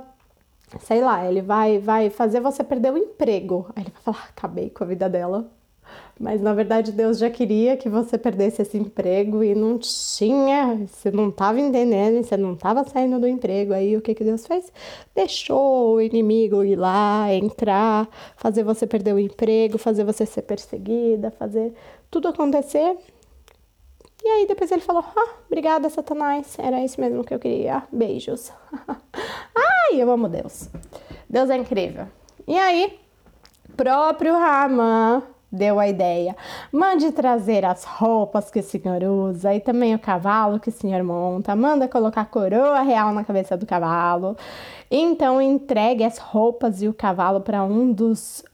sei 0.80 1.00
lá, 1.00 1.24
ele 1.24 1.42
vai, 1.42 1.78
vai 1.78 2.10
fazer 2.10 2.40
você 2.40 2.62
perder 2.64 2.92
o 2.92 2.98
emprego. 2.98 3.66
Aí 3.74 3.82
ele 3.82 3.92
vai 3.92 4.02
falar: 4.02 4.28
acabei 4.28 4.70
com 4.70 4.84
a 4.84 4.86
vida 4.86 5.08
dela. 5.08 5.50
Mas 6.18 6.40
na 6.40 6.54
verdade 6.54 6.92
Deus 6.92 7.18
já 7.18 7.28
queria 7.28 7.76
que 7.76 7.90
você 7.90 8.16
perdesse 8.16 8.62
esse 8.62 8.78
emprego 8.78 9.44
e 9.44 9.54
não 9.54 9.78
tinha, 9.78 10.86
você 10.86 11.10
não 11.10 11.28
estava 11.28 11.60
entendendo, 11.60 12.24
você 12.24 12.38
não 12.38 12.54
estava 12.54 12.82
saindo 12.84 13.20
do 13.20 13.28
emprego. 13.28 13.74
Aí 13.74 13.94
o 13.94 14.00
que, 14.00 14.14
que 14.14 14.24
Deus 14.24 14.46
fez? 14.46 14.72
Deixou 15.14 15.96
o 15.96 16.00
inimigo 16.00 16.64
ir 16.64 16.76
lá, 16.76 17.26
entrar, 17.34 18.08
fazer 18.34 18.62
você 18.62 18.86
perder 18.86 19.12
o 19.12 19.18
emprego, 19.18 19.76
fazer 19.76 20.04
você 20.04 20.24
ser 20.24 20.42
perseguida, 20.42 21.30
fazer 21.30 21.74
tudo 22.10 22.28
acontecer. 22.28 22.96
E 24.24 24.28
aí 24.28 24.46
depois 24.46 24.72
ele 24.72 24.80
falou: 24.80 25.04
Ah, 25.14 25.34
obrigada, 25.46 25.90
Satanás. 25.90 26.56
Era 26.58 26.82
isso 26.82 26.98
mesmo 26.98 27.24
que 27.24 27.34
eu 27.34 27.38
queria. 27.38 27.82
Beijos. 27.92 28.50
Ai, 29.54 30.00
eu 30.00 30.10
amo 30.10 30.30
Deus. 30.30 30.70
Deus 31.28 31.50
é 31.50 31.56
incrível. 31.56 32.06
E 32.48 32.56
aí, 32.56 32.98
próprio 33.76 34.32
Raman 34.32 35.35
deu 35.50 35.78
a 35.78 35.88
ideia. 35.88 36.36
Mande 36.72 37.12
trazer 37.12 37.64
as 37.64 37.84
roupas 37.84 38.50
que 38.50 38.60
o 38.60 38.62
senhor 38.62 39.02
usa 39.04 39.54
e 39.54 39.60
também 39.60 39.94
o 39.94 39.98
cavalo 39.98 40.60
que 40.60 40.68
o 40.68 40.72
senhor 40.72 41.02
monta. 41.02 41.54
Manda 41.54 41.88
colocar 41.88 42.22
a 42.22 42.26
coroa 42.26 42.80
real 42.82 43.12
na 43.12 43.24
cabeça 43.24 43.56
do 43.56 43.66
cavalo. 43.66 44.36
Então 44.90 45.40
entregue 45.40 46.04
as 46.04 46.18
roupas 46.18 46.82
e 46.82 46.88
o 46.88 46.94
cavalo 46.94 47.40
para 47.40 47.62
um 47.64 47.92
dos 47.92 48.44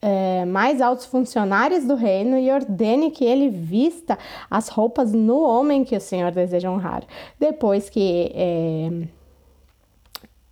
é, 0.00 0.44
mais 0.44 0.80
altos 0.80 1.06
funcionários 1.06 1.84
do 1.84 1.94
reino 1.94 2.38
e 2.38 2.50
ordene 2.50 3.10
que 3.10 3.24
ele 3.24 3.48
vista 3.48 4.18
as 4.50 4.68
roupas 4.68 5.12
no 5.12 5.40
homem 5.40 5.84
que 5.84 5.96
o 5.96 6.00
senhor 6.00 6.30
deseja 6.30 6.70
honrar. 6.70 7.02
Depois 7.38 7.90
que 7.90 8.32
é, 8.34 8.90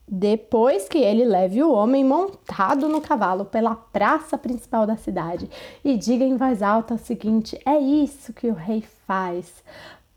depois 0.09 0.89
que 0.89 0.99
ele 0.99 1.25
leve 1.25 1.63
o 1.63 1.73
homem 1.73 2.05
montado 2.05 2.89
no 2.89 3.01
cavalo 3.01 3.45
pela 3.45 3.75
praça 3.75 4.39
principal 4.39 4.87
da 4.87 4.97
cidade 4.97 5.51
e 5.85 5.97
diga 5.97 6.25
em 6.25 6.37
voz 6.37 6.63
alta 6.63 6.95
o 6.95 6.99
seguinte: 6.99 7.61
é 7.67 7.79
isso 7.79 8.33
que 8.33 8.49
o 8.49 8.55
rei 8.55 8.83
faz 9.07 9.65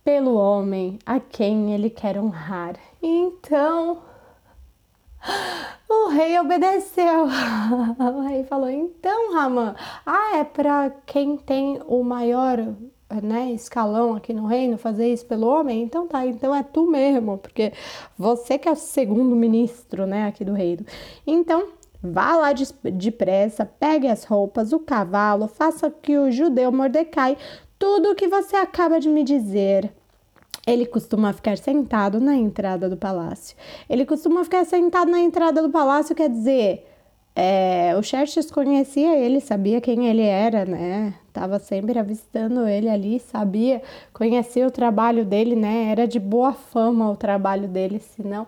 pelo 0.03 0.35
homem 0.35 0.99
a 1.05 1.19
quem 1.19 1.73
ele 1.73 1.89
quer 1.89 2.17
honrar. 2.19 2.75
Então 3.01 4.01
o 5.89 6.09
rei 6.09 6.39
obedeceu. 6.39 7.27
O 7.99 8.21
rei 8.21 8.43
falou: 8.43 8.69
então, 8.69 9.33
Ramã, 9.33 9.75
ah, 10.05 10.37
é 10.37 10.43
para 10.43 10.91
quem 11.05 11.35
tem 11.35 11.81
o 11.87 12.03
maior 12.03 12.59
né, 13.21 13.51
escalão 13.51 14.15
aqui 14.15 14.33
no 14.33 14.45
reino 14.45 14.77
fazer 14.77 15.11
isso 15.11 15.25
pelo 15.25 15.47
homem, 15.47 15.81
então 15.81 16.07
tá, 16.07 16.25
então 16.25 16.53
é 16.53 16.61
tu 16.61 16.85
mesmo, 16.85 17.37
porque 17.37 17.73
você 18.17 18.57
que 18.57 18.69
é 18.69 18.71
o 18.71 18.75
segundo 18.75 19.35
ministro, 19.35 20.05
né, 20.05 20.27
aqui 20.27 20.45
do 20.45 20.53
reino. 20.53 20.85
Então, 21.25 21.69
vá 22.01 22.35
lá 22.35 22.53
depressa, 22.93 23.65
pegue 23.65 24.07
as 24.07 24.23
roupas, 24.23 24.71
o 24.71 24.79
cavalo, 24.79 25.47
faça 25.47 25.89
que 25.89 26.17
o 26.17 26.31
judeu 26.31 26.71
Mordecai 26.71 27.35
tudo 27.79 28.11
o 28.11 28.15
que 28.15 28.27
você 28.27 28.57
acaba 28.57 28.99
de 28.99 29.09
me 29.09 29.23
dizer. 29.23 29.91
Ele 30.67 30.85
costuma 30.85 31.33
ficar 31.33 31.57
sentado 31.57 32.19
na 32.19 32.35
entrada 32.35 32.89
do 32.89 32.97
palácio. 32.97 33.55
Ele 33.89 34.05
costuma 34.05 34.43
ficar 34.43 34.65
sentado 34.65 35.09
na 35.09 35.19
entrada 35.19 35.61
do 35.61 35.69
palácio, 35.69 36.13
quer 36.13 36.29
dizer, 36.29 36.85
é, 37.35 37.95
o 37.97 38.03
Xerxes 38.03 38.51
conhecia 38.51 39.17
ele, 39.17 39.39
sabia 39.39 39.79
quem 39.79 40.07
ele 40.07 40.21
era, 40.21 40.65
né? 40.65 41.15
Tava 41.39 41.57
sempre 41.57 41.97
avistando 41.97 42.67
ele 42.67 42.89
ali, 42.89 43.17
sabia, 43.17 43.81
conhecia 44.11 44.67
o 44.67 44.71
trabalho 44.71 45.23
dele, 45.23 45.55
né? 45.55 45.89
Era 45.89 46.05
de 46.05 46.19
boa 46.19 46.51
fama 46.51 47.09
o 47.09 47.15
trabalho 47.15 47.65
dele, 47.65 47.97
senão 47.97 48.45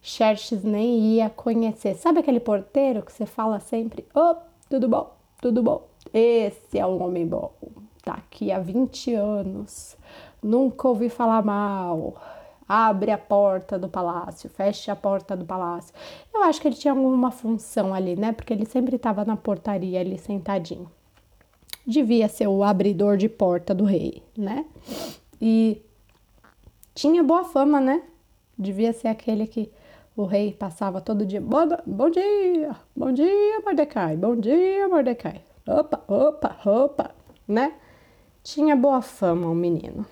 Xerxes 0.00 0.64
nem 0.64 0.98
ia 0.98 1.28
conhecer. 1.28 1.94
Sabe 1.94 2.20
aquele 2.20 2.40
porteiro 2.40 3.02
que 3.02 3.12
você 3.12 3.26
fala 3.26 3.60
sempre: 3.60 4.06
"Oh, 4.14 4.34
tudo 4.70 4.88
bom? 4.88 5.14
Tudo 5.42 5.62
bom?" 5.62 5.86
Esse 6.10 6.78
é 6.78 6.86
um 6.86 7.02
homem 7.02 7.26
bom. 7.26 7.52
Tá 8.02 8.14
aqui 8.14 8.50
há 8.50 8.58
20 8.58 9.12
anos. 9.12 9.94
Nunca 10.42 10.88
ouvi 10.88 11.10
falar 11.10 11.44
mal 11.44 12.14
abre 12.66 13.10
a 13.10 13.18
porta 13.18 13.78
do 13.78 13.90
palácio, 13.90 14.48
fecha 14.48 14.92
a 14.92 14.96
porta 14.96 15.36
do 15.36 15.44
palácio. 15.44 15.94
Eu 16.32 16.42
acho 16.44 16.58
que 16.58 16.68
ele 16.68 16.76
tinha 16.76 16.94
alguma 16.94 17.30
função 17.30 17.92
ali, 17.92 18.16
né? 18.16 18.32
Porque 18.32 18.54
ele 18.54 18.64
sempre 18.64 18.96
estava 18.96 19.22
na 19.26 19.36
portaria 19.36 20.00
ali 20.00 20.16
sentadinho. 20.16 20.90
Devia 21.86 22.28
ser 22.28 22.46
o 22.46 22.62
abridor 22.62 23.16
de 23.16 23.28
porta 23.28 23.74
do 23.74 23.84
rei, 23.84 24.22
né? 24.36 24.64
E 25.40 25.82
tinha 26.94 27.22
boa 27.22 27.44
fama, 27.44 27.80
né? 27.80 28.02
Devia 28.56 28.92
ser 28.92 29.08
aquele 29.08 29.46
que 29.46 29.70
o 30.16 30.24
rei 30.24 30.52
passava 30.52 31.00
todo 31.00 31.26
dia. 31.26 31.40
Bom, 31.40 31.66
bom 31.86 32.10
dia, 32.10 32.76
bom 32.94 33.12
dia, 33.12 33.60
Mordecai, 33.64 34.16
bom 34.16 34.36
dia, 34.36 34.88
Mordecai. 34.88 35.42
Opa, 35.66 36.02
opa, 36.06 36.56
opa, 36.64 37.10
né? 37.48 37.74
Tinha 38.42 38.76
boa 38.76 39.00
fama 39.00 39.48
o 39.48 39.54
menino. 39.54 40.06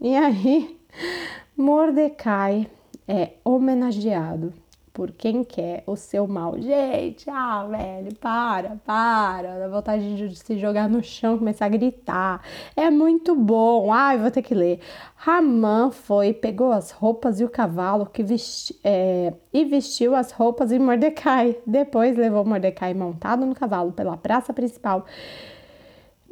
E 0.00 0.16
aí, 0.16 0.78
Mordecai 1.56 2.66
é 3.06 3.32
homenageado 3.44 4.52
por 5.00 5.12
quem 5.12 5.42
quer 5.42 5.82
o 5.86 5.96
seu 5.96 6.26
mal. 6.26 6.60
Gente, 6.60 7.24
ah, 7.30 7.66
velho, 7.66 8.14
para, 8.16 8.76
para. 8.84 9.58
Dá 9.58 9.66
vontade 9.66 10.28
de 10.28 10.36
se 10.36 10.58
jogar 10.58 10.90
no 10.90 11.02
chão, 11.02 11.38
começar 11.38 11.64
a 11.64 11.68
gritar. 11.70 12.42
É 12.76 12.90
muito 12.90 13.34
bom. 13.34 13.90
Ai, 13.90 14.18
vou 14.18 14.30
ter 14.30 14.42
que 14.42 14.54
ler. 14.54 14.78
Ramã 15.16 15.90
foi, 15.90 16.34
pegou 16.34 16.70
as 16.70 16.90
roupas 16.90 17.40
e 17.40 17.44
o 17.44 17.48
cavalo 17.48 18.04
que 18.04 18.22
vesti, 18.22 18.78
é, 18.84 19.32
e 19.50 19.64
vestiu 19.64 20.14
as 20.14 20.32
roupas 20.32 20.70
em 20.70 20.78
Mordecai. 20.78 21.56
Depois 21.66 22.14
levou 22.14 22.44
Mordecai 22.44 22.92
montado 22.92 23.46
no 23.46 23.54
cavalo 23.54 23.92
pela 23.92 24.18
praça 24.18 24.52
principal 24.52 25.06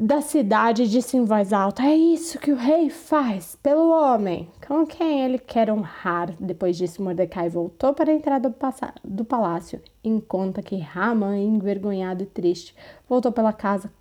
da 0.00 0.21
cidade 0.21 0.88
disse 0.88 1.17
em 1.17 1.25
voz 1.25 1.52
alta: 1.52 1.83
É 1.83 1.97
isso 1.97 2.38
que 2.38 2.52
o 2.52 2.57
rei 2.57 2.88
faz 2.88 3.57
pelo 3.61 3.90
homem, 3.90 4.49
com 4.64 4.87
quem 4.87 5.25
ele 5.25 5.40
quer 5.40 5.69
honrar. 5.73 6.33
Depois 6.38 6.76
disso, 6.76 7.02
Mordecai 7.02 7.49
voltou 7.49 7.93
para 7.93 8.12
a 8.12 8.14
entrada 8.14 8.55
do 9.02 9.25
palácio, 9.25 9.81
em 10.05 10.21
conta 10.21 10.62
que 10.62 10.81
Haman, 10.95 11.37
envergonhado 11.37 12.23
e 12.23 12.26
triste, 12.26 12.76
voltou 13.09 13.33
pela 13.33 13.52
casa, 13.52 13.93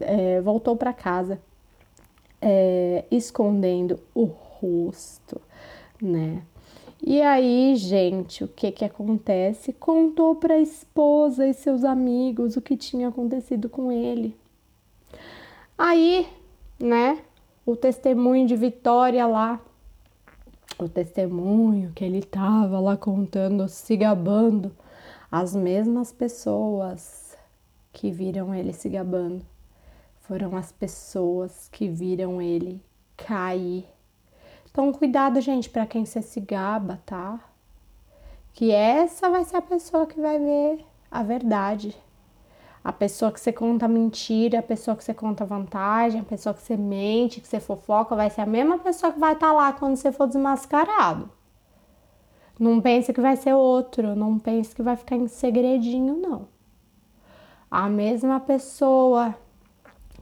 é, 0.00 0.40
voltou 0.40 0.74
para 0.76 0.94
casa, 0.94 1.38
é, 2.40 3.04
escondendo 3.10 4.00
o 4.14 4.24
rosto, 4.24 5.38
né? 6.00 6.42
E 7.04 7.20
aí, 7.20 7.76
gente, 7.76 8.42
o 8.44 8.48
que 8.48 8.72
que 8.72 8.84
acontece? 8.84 9.74
Contou 9.74 10.34
para 10.36 10.54
a 10.54 10.60
esposa 10.60 11.46
e 11.46 11.52
seus 11.52 11.84
amigos 11.84 12.56
o 12.56 12.62
que 12.62 12.78
tinha 12.78 13.08
acontecido 13.08 13.68
com 13.68 13.92
ele. 13.92 14.34
Aí, 15.76 16.28
né, 16.78 17.22
o 17.64 17.76
testemunho 17.76 18.46
de 18.46 18.56
Vitória 18.56 19.26
lá, 19.26 19.60
o 20.78 20.88
testemunho 20.88 21.92
que 21.92 22.04
ele 22.04 22.22
tava 22.22 22.78
lá 22.80 22.96
contando, 22.96 23.68
se 23.68 23.96
gabando, 23.96 24.74
as 25.30 25.54
mesmas 25.54 26.12
pessoas 26.12 27.36
que 27.92 28.10
viram 28.10 28.54
ele 28.54 28.72
se 28.72 28.88
gabando 28.88 29.44
foram 30.20 30.56
as 30.56 30.70
pessoas 30.70 31.68
que 31.72 31.88
viram 31.88 32.40
ele 32.40 32.82
cair. 33.16 33.86
Então, 34.70 34.92
cuidado, 34.92 35.40
gente, 35.40 35.70
para 35.70 35.86
quem 35.86 36.04
você 36.04 36.20
se 36.20 36.38
gaba, 36.40 37.00
tá? 37.06 37.40
Que 38.52 38.70
essa 38.70 39.30
vai 39.30 39.44
ser 39.44 39.56
a 39.56 39.62
pessoa 39.62 40.06
que 40.06 40.20
vai 40.20 40.38
ver 40.38 40.84
a 41.10 41.22
verdade 41.22 41.96
a 42.88 42.92
pessoa 42.92 43.30
que 43.30 43.38
você 43.38 43.52
conta 43.52 43.86
mentira, 43.86 44.60
a 44.60 44.62
pessoa 44.62 44.96
que 44.96 45.04
você 45.04 45.12
conta 45.12 45.44
vantagem, 45.44 46.22
a 46.22 46.24
pessoa 46.24 46.54
que 46.54 46.62
você 46.62 46.74
mente, 46.74 47.38
que 47.38 47.46
você 47.46 47.60
fofoca, 47.60 48.16
vai 48.16 48.30
ser 48.30 48.40
a 48.40 48.46
mesma 48.46 48.78
pessoa 48.78 49.12
que 49.12 49.18
vai 49.18 49.34
estar 49.34 49.48
tá 49.48 49.52
lá 49.52 49.74
quando 49.74 49.94
você 49.94 50.10
for 50.10 50.26
desmascarado. 50.26 51.28
Não 52.58 52.80
pense 52.80 53.12
que 53.12 53.20
vai 53.20 53.36
ser 53.36 53.52
outro, 53.52 54.16
não 54.16 54.38
pense 54.38 54.74
que 54.74 54.82
vai 54.82 54.96
ficar 54.96 55.16
em 55.16 55.28
segredinho, 55.28 56.16
não. 56.16 56.48
A 57.70 57.90
mesma 57.90 58.40
pessoa 58.40 59.34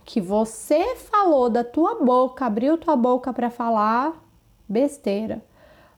que 0.04 0.20
você 0.20 0.96
falou 0.96 1.48
da 1.48 1.62
tua 1.62 2.04
boca, 2.04 2.46
abriu 2.46 2.76
tua 2.76 2.96
boca 2.96 3.32
para 3.32 3.48
falar 3.48 4.12
besteira, 4.68 5.40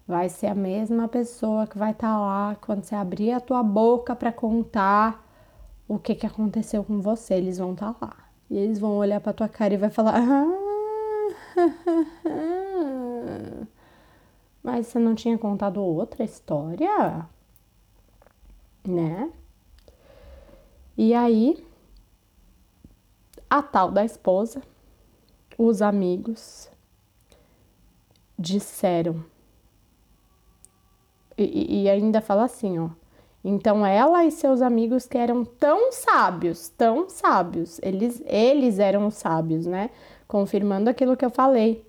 vai 0.06 0.28
ser 0.28 0.48
a 0.48 0.54
mesma 0.54 1.08
pessoa 1.08 1.66
que 1.66 1.78
vai 1.78 1.92
estar 1.92 2.12
tá 2.12 2.20
lá 2.20 2.56
quando 2.60 2.84
você 2.84 2.94
abrir 2.94 3.32
a 3.32 3.40
tua 3.40 3.62
boca 3.62 4.14
para 4.14 4.30
contar 4.30 5.27
o 5.88 5.98
que, 5.98 6.14
que 6.14 6.26
aconteceu 6.26 6.84
com 6.84 7.00
você. 7.00 7.34
Eles 7.34 7.58
vão 7.58 7.72
estar 7.72 7.94
tá 7.94 8.06
lá. 8.06 8.28
E 8.50 8.56
eles 8.56 8.78
vão 8.78 8.96
olhar 8.96 9.20
pra 9.20 9.32
tua 9.32 9.48
cara 9.48 9.74
e 9.74 9.78
vai 9.78 9.90
falar. 9.90 10.14
Ah, 10.16 10.68
mas 14.62 14.86
você 14.86 14.98
não 14.98 15.14
tinha 15.14 15.36
contado 15.38 15.82
outra 15.82 16.22
história? 16.24 17.26
Né? 18.86 19.32
E 20.96 21.14
aí, 21.14 21.64
a 23.48 23.62
tal 23.62 23.90
da 23.90 24.04
esposa, 24.04 24.62
os 25.56 25.80
amigos 25.80 26.70
disseram. 28.38 29.24
E, 31.36 31.82
e 31.82 31.90
ainda 31.90 32.20
fala 32.20 32.44
assim, 32.44 32.78
ó. 32.78 32.90
Então 33.44 33.86
ela 33.86 34.24
e 34.24 34.30
seus 34.30 34.60
amigos 34.60 35.06
que 35.06 35.16
eram 35.16 35.44
tão 35.44 35.92
sábios, 35.92 36.68
tão 36.70 37.08
sábios, 37.08 37.80
eles, 37.82 38.22
eles 38.26 38.78
eram 38.78 39.10
sábios, 39.10 39.64
né? 39.66 39.90
Confirmando 40.26 40.90
aquilo 40.90 41.16
que 41.16 41.24
eu 41.24 41.30
falei 41.30 41.84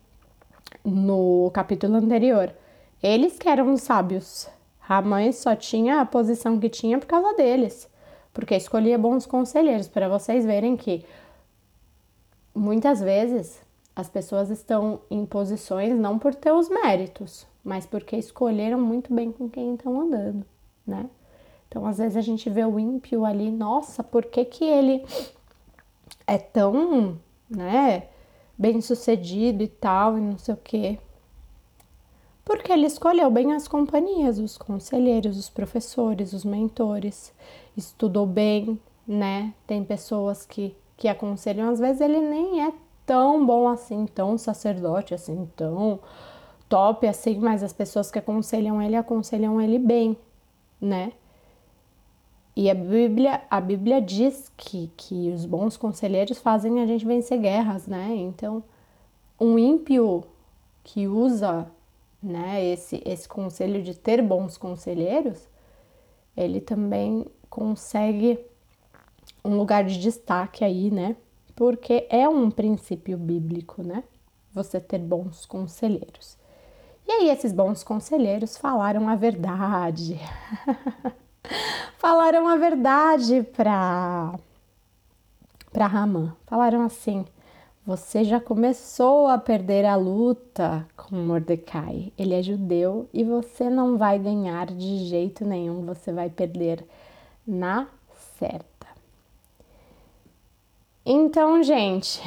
no 0.86 1.50
capítulo 1.54 1.96
anterior. 1.96 2.54
Eles 3.02 3.38
que 3.38 3.50
eram 3.50 3.76
sábios. 3.78 4.48
A 4.88 5.02
mãe 5.02 5.32
só 5.32 5.56
tinha 5.56 6.02
a 6.02 6.06
posição 6.06 6.60
que 6.60 6.70
tinha 6.70 6.98
por 6.98 7.06
causa 7.06 7.36
deles, 7.36 7.88
porque 8.34 8.56
escolhia 8.56 8.98
bons 8.98 9.26
conselheiros, 9.26 9.88
para 9.88 10.10
vocês 10.10 10.46
verem 10.46 10.76
que 10.76 11.06
muitas 12.56 13.00
vezes 13.00 13.62
as 13.96 14.10
pessoas 14.10 14.50
estão 14.50 15.02
em 15.10 15.26
posições 15.26 15.96
não 15.96 16.18
por 16.18 16.34
ter 16.34 16.52
os 16.52 16.70
méritos, 16.70 17.46
mas 17.64 17.86
porque 17.86 18.16
escolheram 18.16 18.80
muito 18.80 19.14
bem 19.14 19.32
com 19.32 19.50
quem 19.50 19.76
estão 19.76 20.02
andando, 20.02 20.46
né? 20.88 21.06
Então, 21.70 21.86
às 21.86 22.00
vezes 22.00 22.18
a 22.18 22.22
gente 22.22 22.50
vê 22.50 22.66
o 22.66 22.80
ímpio 22.80 23.24
ali, 23.24 23.52
nossa, 23.52 24.04
por 24.04 24.26
que 24.26 24.44
que 24.44 24.66
ele 24.66 25.06
é 26.26 26.38
tão, 26.38 27.20
né, 27.48 28.08
bem 28.58 28.82
sucedido 28.82 29.62
e 29.62 29.68
tal, 29.68 30.18
e 30.18 30.22
não 30.22 30.38
sei 30.38 30.56
o 30.56 30.58
quê? 30.58 31.00
Porque 32.44 32.72
ele 32.72 32.88
escolheu 32.88 33.30
bem 33.30 33.54
as 33.54 33.68
companhias, 33.68 34.40
os 34.40 34.58
conselheiros, 34.58 35.38
os 35.38 35.48
professores, 35.48 36.34
os 36.34 36.44
mentores, 36.44 37.32
estudou 37.78 38.26
bem, 38.26 38.80
né? 39.08 39.54
Tem 39.68 39.84
pessoas 39.84 40.48
que, 40.48 40.76
que 40.98 41.08
aconselham, 41.08 41.70
às 41.70 41.80
vezes 41.80 42.02
ele 42.02 42.20
nem 42.20 42.66
é 42.66 42.74
tão 43.06 43.46
bom 43.46 43.68
assim, 43.68 44.08
tão 44.08 44.36
sacerdote 44.38 45.14
assim, 45.14 45.48
tão 45.56 46.00
top 46.68 47.08
assim, 47.08 47.38
mas 47.38 47.64
as 47.64 47.74
pessoas 47.74 48.10
que 48.10 48.18
aconselham 48.18 48.82
ele 48.82 48.96
aconselham 48.96 49.62
ele 49.62 49.78
bem, 49.78 50.18
né? 50.82 51.14
E 52.60 52.70
a 52.70 52.76
Bíblia, 52.76 53.42
a 53.50 53.62
Bíblia 53.62 54.02
diz 54.02 54.52
que, 54.58 54.92
que 54.98 55.32
os 55.32 55.46
bons 55.46 55.78
conselheiros 55.78 56.40
fazem 56.40 56.82
a 56.82 56.86
gente 56.86 57.06
vencer 57.06 57.40
guerras, 57.40 57.88
né? 57.88 58.14
Então, 58.14 58.62
um 59.40 59.58
ímpio 59.58 60.26
que 60.84 61.08
usa 61.08 61.72
né, 62.22 62.66
esse, 62.66 63.02
esse 63.06 63.30
conselho 63.30 63.82
de 63.82 63.94
ter 63.94 64.22
bons 64.22 64.58
conselheiros, 64.58 65.48
ele 66.36 66.60
também 66.60 67.26
consegue 67.50 68.38
um 69.42 69.56
lugar 69.56 69.86
de 69.86 69.98
destaque 69.98 70.66
aí, 70.66 70.92
né? 70.92 71.16
Porque 71.56 72.08
é 72.10 72.28
um 72.28 72.52
princípio 72.52 73.18
bíblico, 73.18 73.82
né? 73.82 74.04
Você 74.52 74.82
ter 74.82 75.00
bons 75.00 75.46
conselheiros. 75.46 76.38
E 77.08 77.12
aí, 77.14 77.30
esses 77.30 77.54
bons 77.54 77.86
conselheiros 77.86 78.58
falaram 78.58 79.08
a 79.08 79.16
verdade. 79.16 80.20
falaram 81.98 82.48
a 82.48 82.56
verdade 82.56 83.44
para 83.56 84.34
para 85.72 85.88
Ramã. 85.88 86.36
Falaram 86.46 86.82
assim: 86.82 87.26
você 87.86 88.24
já 88.24 88.40
começou 88.40 89.28
a 89.28 89.38
perder 89.38 89.86
a 89.86 89.96
luta 89.96 90.88
com 90.96 91.16
Mordecai. 91.16 92.12
Ele 92.18 92.34
é 92.34 92.42
judeu 92.44 93.10
e 93.14 93.24
você 93.24 93.70
não 93.70 93.98
vai 93.98 94.20
ganhar 94.20 94.68
de 94.68 95.06
jeito 95.06 95.46
nenhum, 95.46 95.86
você 95.86 96.12
vai 96.12 96.30
perder 96.30 96.86
na 97.48 97.88
certa. 98.38 98.88
Então, 101.06 101.64
gente, 101.64 102.22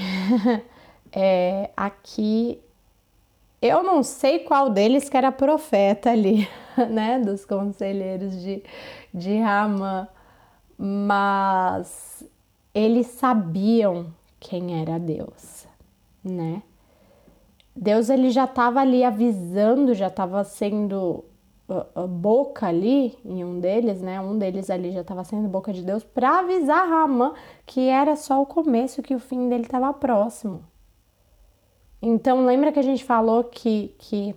é, 1.13 1.71
aqui 1.77 2.59
eu 3.61 3.85
não 3.85 4.03
sei 4.03 4.41
qual 4.41 4.69
deles 4.69 5.09
que 5.09 5.17
era 5.17 5.31
profeta 5.31 6.11
ali, 6.11 6.49
né, 6.91 7.21
dos 7.21 7.45
conselheiros 7.45 8.43
de, 8.43 8.65
de 9.13 9.39
Ramã, 9.39 10.09
mas 10.79 12.25
eles 12.75 13.07
sabiam 13.09 14.07
quem 14.41 14.81
era 14.81 14.99
Deus, 14.99 15.67
né? 16.25 16.63
Deus 17.75 18.11
ele 18.11 18.31
já 18.31 18.45
estava 18.45 18.81
ali 18.81 19.03
avisando, 19.05 19.95
já 19.95 20.09
estava 20.09 20.45
sendo 20.45 21.25
uh, 21.69 22.03
uh, 22.03 22.09
boca 22.09 22.67
ali 22.67 23.17
em 23.25 23.45
um 23.45 23.61
deles, 23.61 24.03
né? 24.03 24.21
Um 24.21 24.37
deles 24.37 24.69
ali 24.69 24.93
já 24.93 25.01
estava 25.01 25.25
sendo 25.25 25.49
boca 25.49 25.73
de 25.73 25.83
Deus 25.83 26.05
para 26.05 26.41
avisar 26.41 26.89
Ramã 26.89 27.33
que 27.65 27.89
era 27.89 28.15
só 28.17 28.43
o 28.43 28.47
começo, 28.47 29.03
que 29.03 29.15
o 29.15 29.19
fim 29.19 29.49
dele 29.49 29.65
estava 29.65 29.93
próximo. 29.93 30.65
Então 32.01 32.45
lembra 32.45 32.73
que 32.73 32.79
a 32.79 32.83
gente 32.83 33.05
falou 33.05 33.45
que, 33.45 33.95
que 33.99 34.35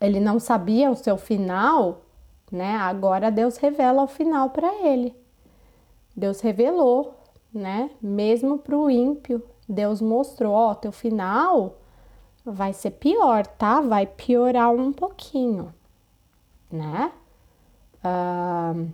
ele 0.00 0.18
não 0.18 0.40
sabia 0.40 0.90
o 0.90 0.96
seu 0.96 1.16
final, 1.16 2.03
né? 2.50 2.76
Agora 2.76 3.30
Deus 3.30 3.56
revela 3.56 4.02
o 4.02 4.08
final 4.08 4.50
para 4.50 4.72
ele. 4.86 5.16
Deus 6.16 6.40
revelou, 6.40 7.14
né? 7.52 7.90
Mesmo 8.00 8.58
para 8.58 8.76
o 8.76 8.90
ímpio, 8.90 9.42
Deus 9.68 10.00
mostrou, 10.00 10.52
ó, 10.52 10.74
teu 10.74 10.92
final 10.92 11.76
vai 12.44 12.72
ser 12.72 12.92
pior, 12.92 13.46
tá? 13.46 13.80
Vai 13.80 14.06
piorar 14.06 14.70
um 14.70 14.92
pouquinho, 14.92 15.74
né? 16.70 17.10
Uh, 18.04 18.92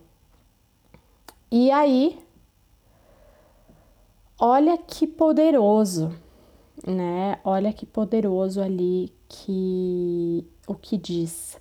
e 1.51 1.71
aí, 1.71 2.19
olha 4.39 4.79
que 4.79 5.07
poderoso, 5.07 6.15
né? 6.87 7.41
Olha 7.43 7.73
que 7.73 7.85
poderoso 7.85 8.63
ali 8.63 9.13
que 9.29 10.47
o 10.67 10.75
que 10.75 10.97
diz. 10.97 11.59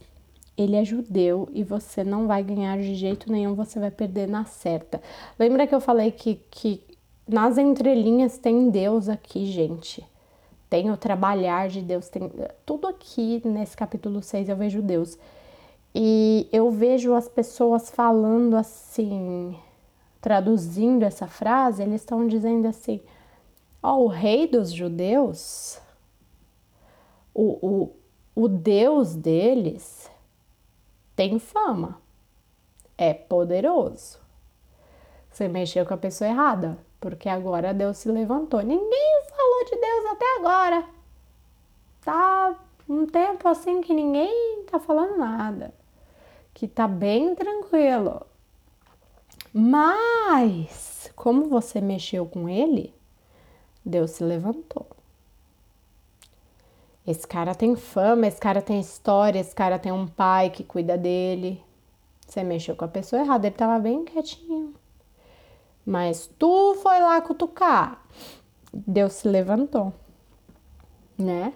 Ele 0.60 0.76
é 0.76 0.84
judeu 0.84 1.48
e 1.54 1.64
você 1.64 2.04
não 2.04 2.28
vai 2.28 2.44
ganhar 2.44 2.78
de 2.78 2.94
jeito 2.94 3.32
nenhum, 3.32 3.56
você 3.56 3.80
vai 3.80 3.90
perder 3.90 4.28
na 4.28 4.44
certa. 4.44 5.02
Lembra 5.40 5.66
que 5.66 5.74
eu 5.74 5.80
falei 5.80 6.12
que, 6.12 6.36
que 6.52 6.84
nas 7.26 7.58
entrelinhas 7.58 8.38
tem 8.38 8.70
Deus 8.70 9.08
aqui, 9.08 9.46
gente. 9.46 10.06
Tem 10.70 10.92
o 10.92 10.98
trabalhar 10.98 11.70
de 11.70 11.82
Deus, 11.82 12.10
tem 12.10 12.30
tudo 12.66 12.88
aqui 12.88 13.42
nesse 13.46 13.78
capítulo 13.78 14.22
6 14.22 14.50
eu 14.50 14.58
vejo 14.58 14.82
Deus. 14.82 15.18
E 15.96 16.50
eu 16.52 16.70
vejo 16.70 17.14
as 17.14 17.30
pessoas 17.30 17.90
falando 17.90 18.58
assim, 18.58 19.58
traduzindo 20.20 21.04
essa 21.04 21.26
frase, 21.26 21.82
eles 21.82 22.02
estão 22.02 22.28
dizendo 22.28 22.68
assim: 22.68 23.00
Ó, 23.82 23.96
oh, 23.96 24.04
o 24.04 24.08
rei 24.08 24.46
dos 24.46 24.74
judeus, 24.74 25.80
o, 27.34 27.66
o, 27.66 27.96
o 28.36 28.48
Deus 28.50 29.16
deles 29.16 30.09
tem 31.20 31.38
fama, 31.38 32.02
é 32.98 33.14
poderoso. 33.14 34.20
Você 35.30 35.50
mexeu 35.50 35.86
com 35.86 35.94
a 35.94 35.98
pessoa 35.98 36.30
errada, 36.30 36.78
porque 36.98 37.28
agora 37.28 37.74
Deus 37.74 37.98
se 37.98 38.10
levantou. 38.10 38.62
Ninguém 38.62 39.24
falou 39.30 39.66
de 39.66 39.76
Deus 39.76 40.06
até 40.14 40.38
agora. 40.38 40.86
Tá 42.00 42.56
um 42.88 43.06
tempo 43.06 43.50
assim 43.50 43.82
que 43.82 43.94
ninguém 43.94 44.64
tá 44.72 44.80
falando 44.80 45.18
nada, 45.18 45.74
que 46.54 46.70
tá 46.70 46.88
bem 46.88 47.36
tranquilo. 47.36 48.26
Mas, 49.52 51.12
como 51.18 51.50
você 51.50 51.82
mexeu 51.82 52.26
com 52.28 52.48
ele, 52.48 52.96
Deus 53.84 54.12
se 54.12 54.24
levantou. 54.24 54.88
Esse 57.10 57.28
cara 57.28 57.56
tem 57.56 57.76
fama, 57.76 58.28
esse 58.28 58.40
cara 58.40 58.62
tem 58.62 58.80
história, 58.80 59.40
esse 59.40 59.56
cara 59.56 59.80
tem 59.80 59.92
um 59.92 60.06
pai 60.06 60.52
que 60.52 60.64
cuida 60.64 60.96
dele. 60.96 61.60
Você 62.28 62.44
mexeu 62.44 62.76
com 62.76 62.86
a 62.86 62.88
pessoa 62.88 63.24
errada, 63.24 63.48
ele 63.48 63.56
tava 63.56 63.80
bem 63.80 64.06
quietinho. 64.06 64.76
Mas 65.84 66.30
tu 66.38 66.76
foi 66.84 67.00
lá 67.00 67.20
cutucar. 67.20 68.06
Deus 68.72 69.14
se 69.14 69.28
levantou, 69.28 69.92
né? 71.18 71.52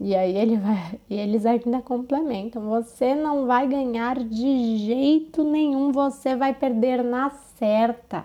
E 0.00 0.16
aí 0.16 0.34
ele 0.34 0.56
vai, 0.56 0.98
e 1.10 1.16
eles 1.16 1.44
ainda 1.44 1.82
complementam: 1.82 2.62
você 2.62 3.14
não 3.14 3.46
vai 3.46 3.68
ganhar 3.68 4.18
de 4.18 4.78
jeito 4.78 5.44
nenhum, 5.44 5.92
você 5.92 6.34
vai 6.34 6.54
perder 6.54 7.04
na 7.04 7.28
certa. 7.28 8.24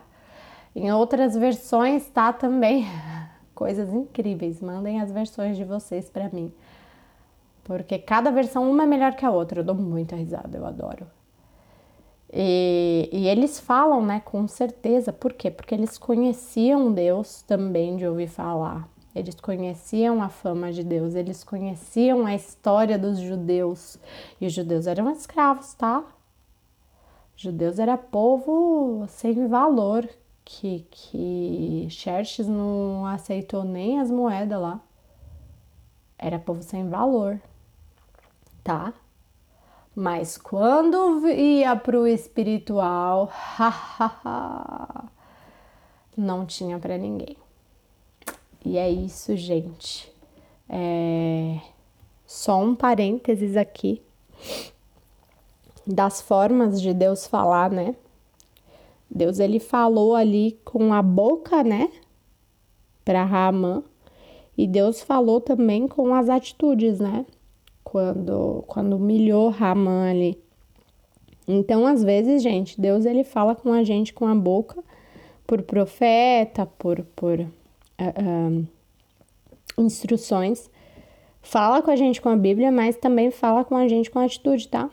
Em 0.74 0.94
outras 0.94 1.36
versões 1.36 2.08
tá 2.08 2.32
também 2.32 2.88
coisas 3.54 3.94
incríveis. 3.94 4.62
Mandem 4.62 5.02
as 5.02 5.12
versões 5.12 5.58
de 5.58 5.64
vocês 5.64 6.10
para 6.10 6.30
mim. 6.30 6.52
Porque 7.64 7.98
cada 7.98 8.32
versão 8.32 8.70
uma 8.70 8.84
é 8.84 8.86
melhor 8.86 9.16
que 9.16 9.26
a 9.26 9.32
outra. 9.32 9.62
Eu 9.62 9.64
dou 9.64 9.76
muita 9.76 10.16
risada, 10.16 10.58
eu 10.58 10.66
adoro. 10.66 11.08
E, 12.36 13.10
e, 13.12 13.28
eles 13.28 13.60
falam, 13.60 14.04
né, 14.04 14.20
com 14.26 14.48
certeza, 14.48 15.14
por 15.14 15.34
quê? 15.34 15.52
Porque 15.52 15.76
eles 15.76 16.00
conheciam 16.00 16.92
Deus 16.92 17.44
também 17.44 17.96
de 17.96 18.08
ouvir 18.08 18.28
falar. 18.28 18.90
Eles 19.16 19.36
conheciam 19.40 20.24
a 20.24 20.30
fama 20.30 20.74
de 20.74 20.84
Deus, 20.84 21.14
eles 21.14 21.44
conheciam 21.44 22.26
a 22.26 22.34
história 22.34 22.98
dos 22.98 23.20
judeus. 23.20 24.00
E 24.42 24.48
os 24.48 24.54
judeus 24.54 24.88
eram 24.88 25.12
escravos, 25.12 25.76
tá? 25.76 26.04
Judeus 27.36 27.78
era 27.78 27.98
povo 27.98 29.06
sem 29.08 29.48
valor, 29.48 30.10
que, 30.46 30.86
que 30.92 31.88
Xerxes 31.90 32.48
não 32.48 33.06
aceitou 33.06 33.64
nem 33.64 34.00
as 34.00 34.10
moedas 34.10 34.62
lá. 34.62 34.80
Era 36.18 36.40
povo 36.40 36.62
sem 36.64 36.90
valor, 36.90 37.40
tá? 38.64 38.94
Mas 39.96 40.38
quando 40.38 41.28
ia 41.30 41.76
pro 41.76 42.08
espiritual, 42.08 43.32
não 46.18 46.46
tinha 46.46 46.80
para 46.80 46.98
ninguém. 46.98 47.38
E 48.66 48.78
é 48.78 48.90
isso, 48.90 49.36
gente. 49.36 50.12
É... 50.68 51.60
Só 52.26 52.60
um 52.60 52.74
parênteses 52.74 53.56
aqui 53.56 54.02
das 55.86 56.22
formas 56.22 56.82
de 56.82 56.94
Deus 56.94 57.28
falar, 57.28 57.70
né? 57.70 57.96
Deus 59.14 59.40
ele 59.40 59.60
falou 59.60 60.16
ali 60.16 60.60
com 60.66 60.92
a 60.92 61.02
boca, 61.02 61.64
né? 61.64 61.90
Para 63.06 63.24
Ramã. 63.24 63.84
E 64.58 64.68
Deus 64.68 65.02
falou 65.02 65.40
também 65.40 65.88
com 65.88 66.16
as 66.16 66.30
atitudes, 66.30 67.00
né? 67.00 67.26
Quando 67.84 68.64
quando 68.66 68.96
humilhou 68.96 69.50
Ramã 69.50 70.10
ali. 70.10 70.42
Então, 71.48 71.86
às 71.86 72.04
vezes, 72.04 72.42
gente, 72.42 72.80
Deus 72.80 73.06
ele 73.06 73.24
fala 73.24 73.54
com 73.54 73.72
a 73.72 73.84
gente 73.84 74.14
com 74.14 74.26
a 74.26 74.34
boca 74.34 74.84
por 75.46 75.62
profeta, 75.62 76.66
por 76.66 77.04
por 77.16 77.40
uh, 77.40 77.46
uh, 77.46 78.68
instruções. 79.78 80.72
Fala 81.42 81.82
com 81.84 81.92
a 81.92 81.96
gente 81.96 82.20
com 82.20 82.30
a 82.30 82.36
Bíblia, 82.36 82.72
mas 82.72 82.96
também 82.96 83.30
fala 83.30 83.64
com 83.64 83.76
a 83.76 83.88
gente 83.88 84.10
com 84.10 84.18
a 84.18 84.26
atitude, 84.26 84.70
tá? 84.70 84.90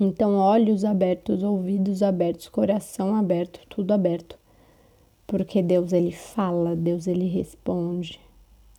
Então, 0.00 0.36
olhos 0.36 0.84
abertos, 0.84 1.42
ouvidos 1.42 2.02
abertos, 2.02 2.48
coração 2.48 3.14
aberto, 3.14 3.60
tudo 3.68 3.92
aberto. 3.92 4.38
Porque 5.26 5.62
Deus 5.62 5.92
ele 5.92 6.12
fala, 6.12 6.74
Deus 6.74 7.06
ele 7.06 7.26
responde. 7.26 8.20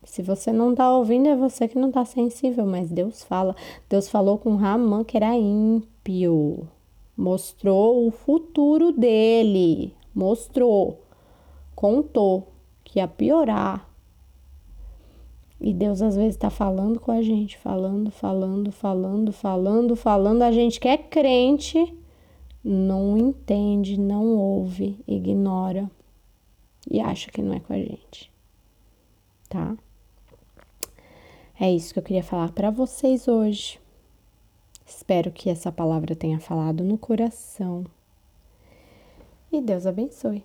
Se 0.04 0.22
você 0.22 0.52
não 0.52 0.76
tá 0.76 0.92
ouvindo, 0.92 1.30
é 1.30 1.36
você 1.36 1.68
que 1.68 1.78
não 1.78 1.92
tá 1.92 2.04
sensível, 2.04 2.66
mas 2.66 2.90
Deus 2.90 3.24
fala. 3.24 3.56
Deus 3.90 4.10
falou 4.10 4.38
com 4.38 4.56
Ramã 4.56 5.04
que 5.04 5.16
era 5.16 5.36
ímpio. 5.36 6.68
Mostrou 7.16 8.08
o 8.08 8.12
futuro 8.12 8.92
dele. 8.92 9.94
Mostrou. 10.14 11.00
Contou 11.76 12.48
que 12.84 13.00
ia 13.00 13.08
piorar. 13.08 13.90
E 15.64 15.74
Deus 15.74 16.02
às 16.02 16.18
vezes 16.18 16.36
está 16.36 16.50
falando 16.50 17.00
com 17.00 17.10
a 17.10 17.22
gente, 17.22 17.58
falando, 17.58 18.12
falando, 18.12 18.70
falando, 18.70 19.32
falando, 19.32 19.96
falando. 19.96 20.42
A 20.42 20.52
gente 20.52 20.78
que 20.78 20.90
é 20.90 20.98
crente 20.98 21.98
não 22.62 23.18
entende, 23.18 23.98
não 23.98 24.36
ouve, 24.36 25.00
ignora 25.08 25.90
e 26.92 27.00
acha 27.00 27.32
que 27.32 27.42
não 27.42 27.54
é 27.54 27.62
com 27.62 27.72
a 27.72 27.78
gente, 27.78 28.30
tá? 29.48 29.78
É 31.58 31.72
isso 31.72 31.94
que 31.94 32.00
eu 32.00 32.04
queria 32.04 32.24
falar 32.24 32.52
para 32.52 32.70
vocês 32.70 33.30
hoje. 33.30 33.80
Espero 34.86 35.32
que 35.32 35.50
essa 35.50 35.72
palavra 35.72 36.14
tenha 36.14 36.42
falado 36.42 36.84
no 36.84 36.98
coração. 36.98 37.86
E 39.50 39.62
Deus 39.62 39.86
abençoe. 39.86 40.44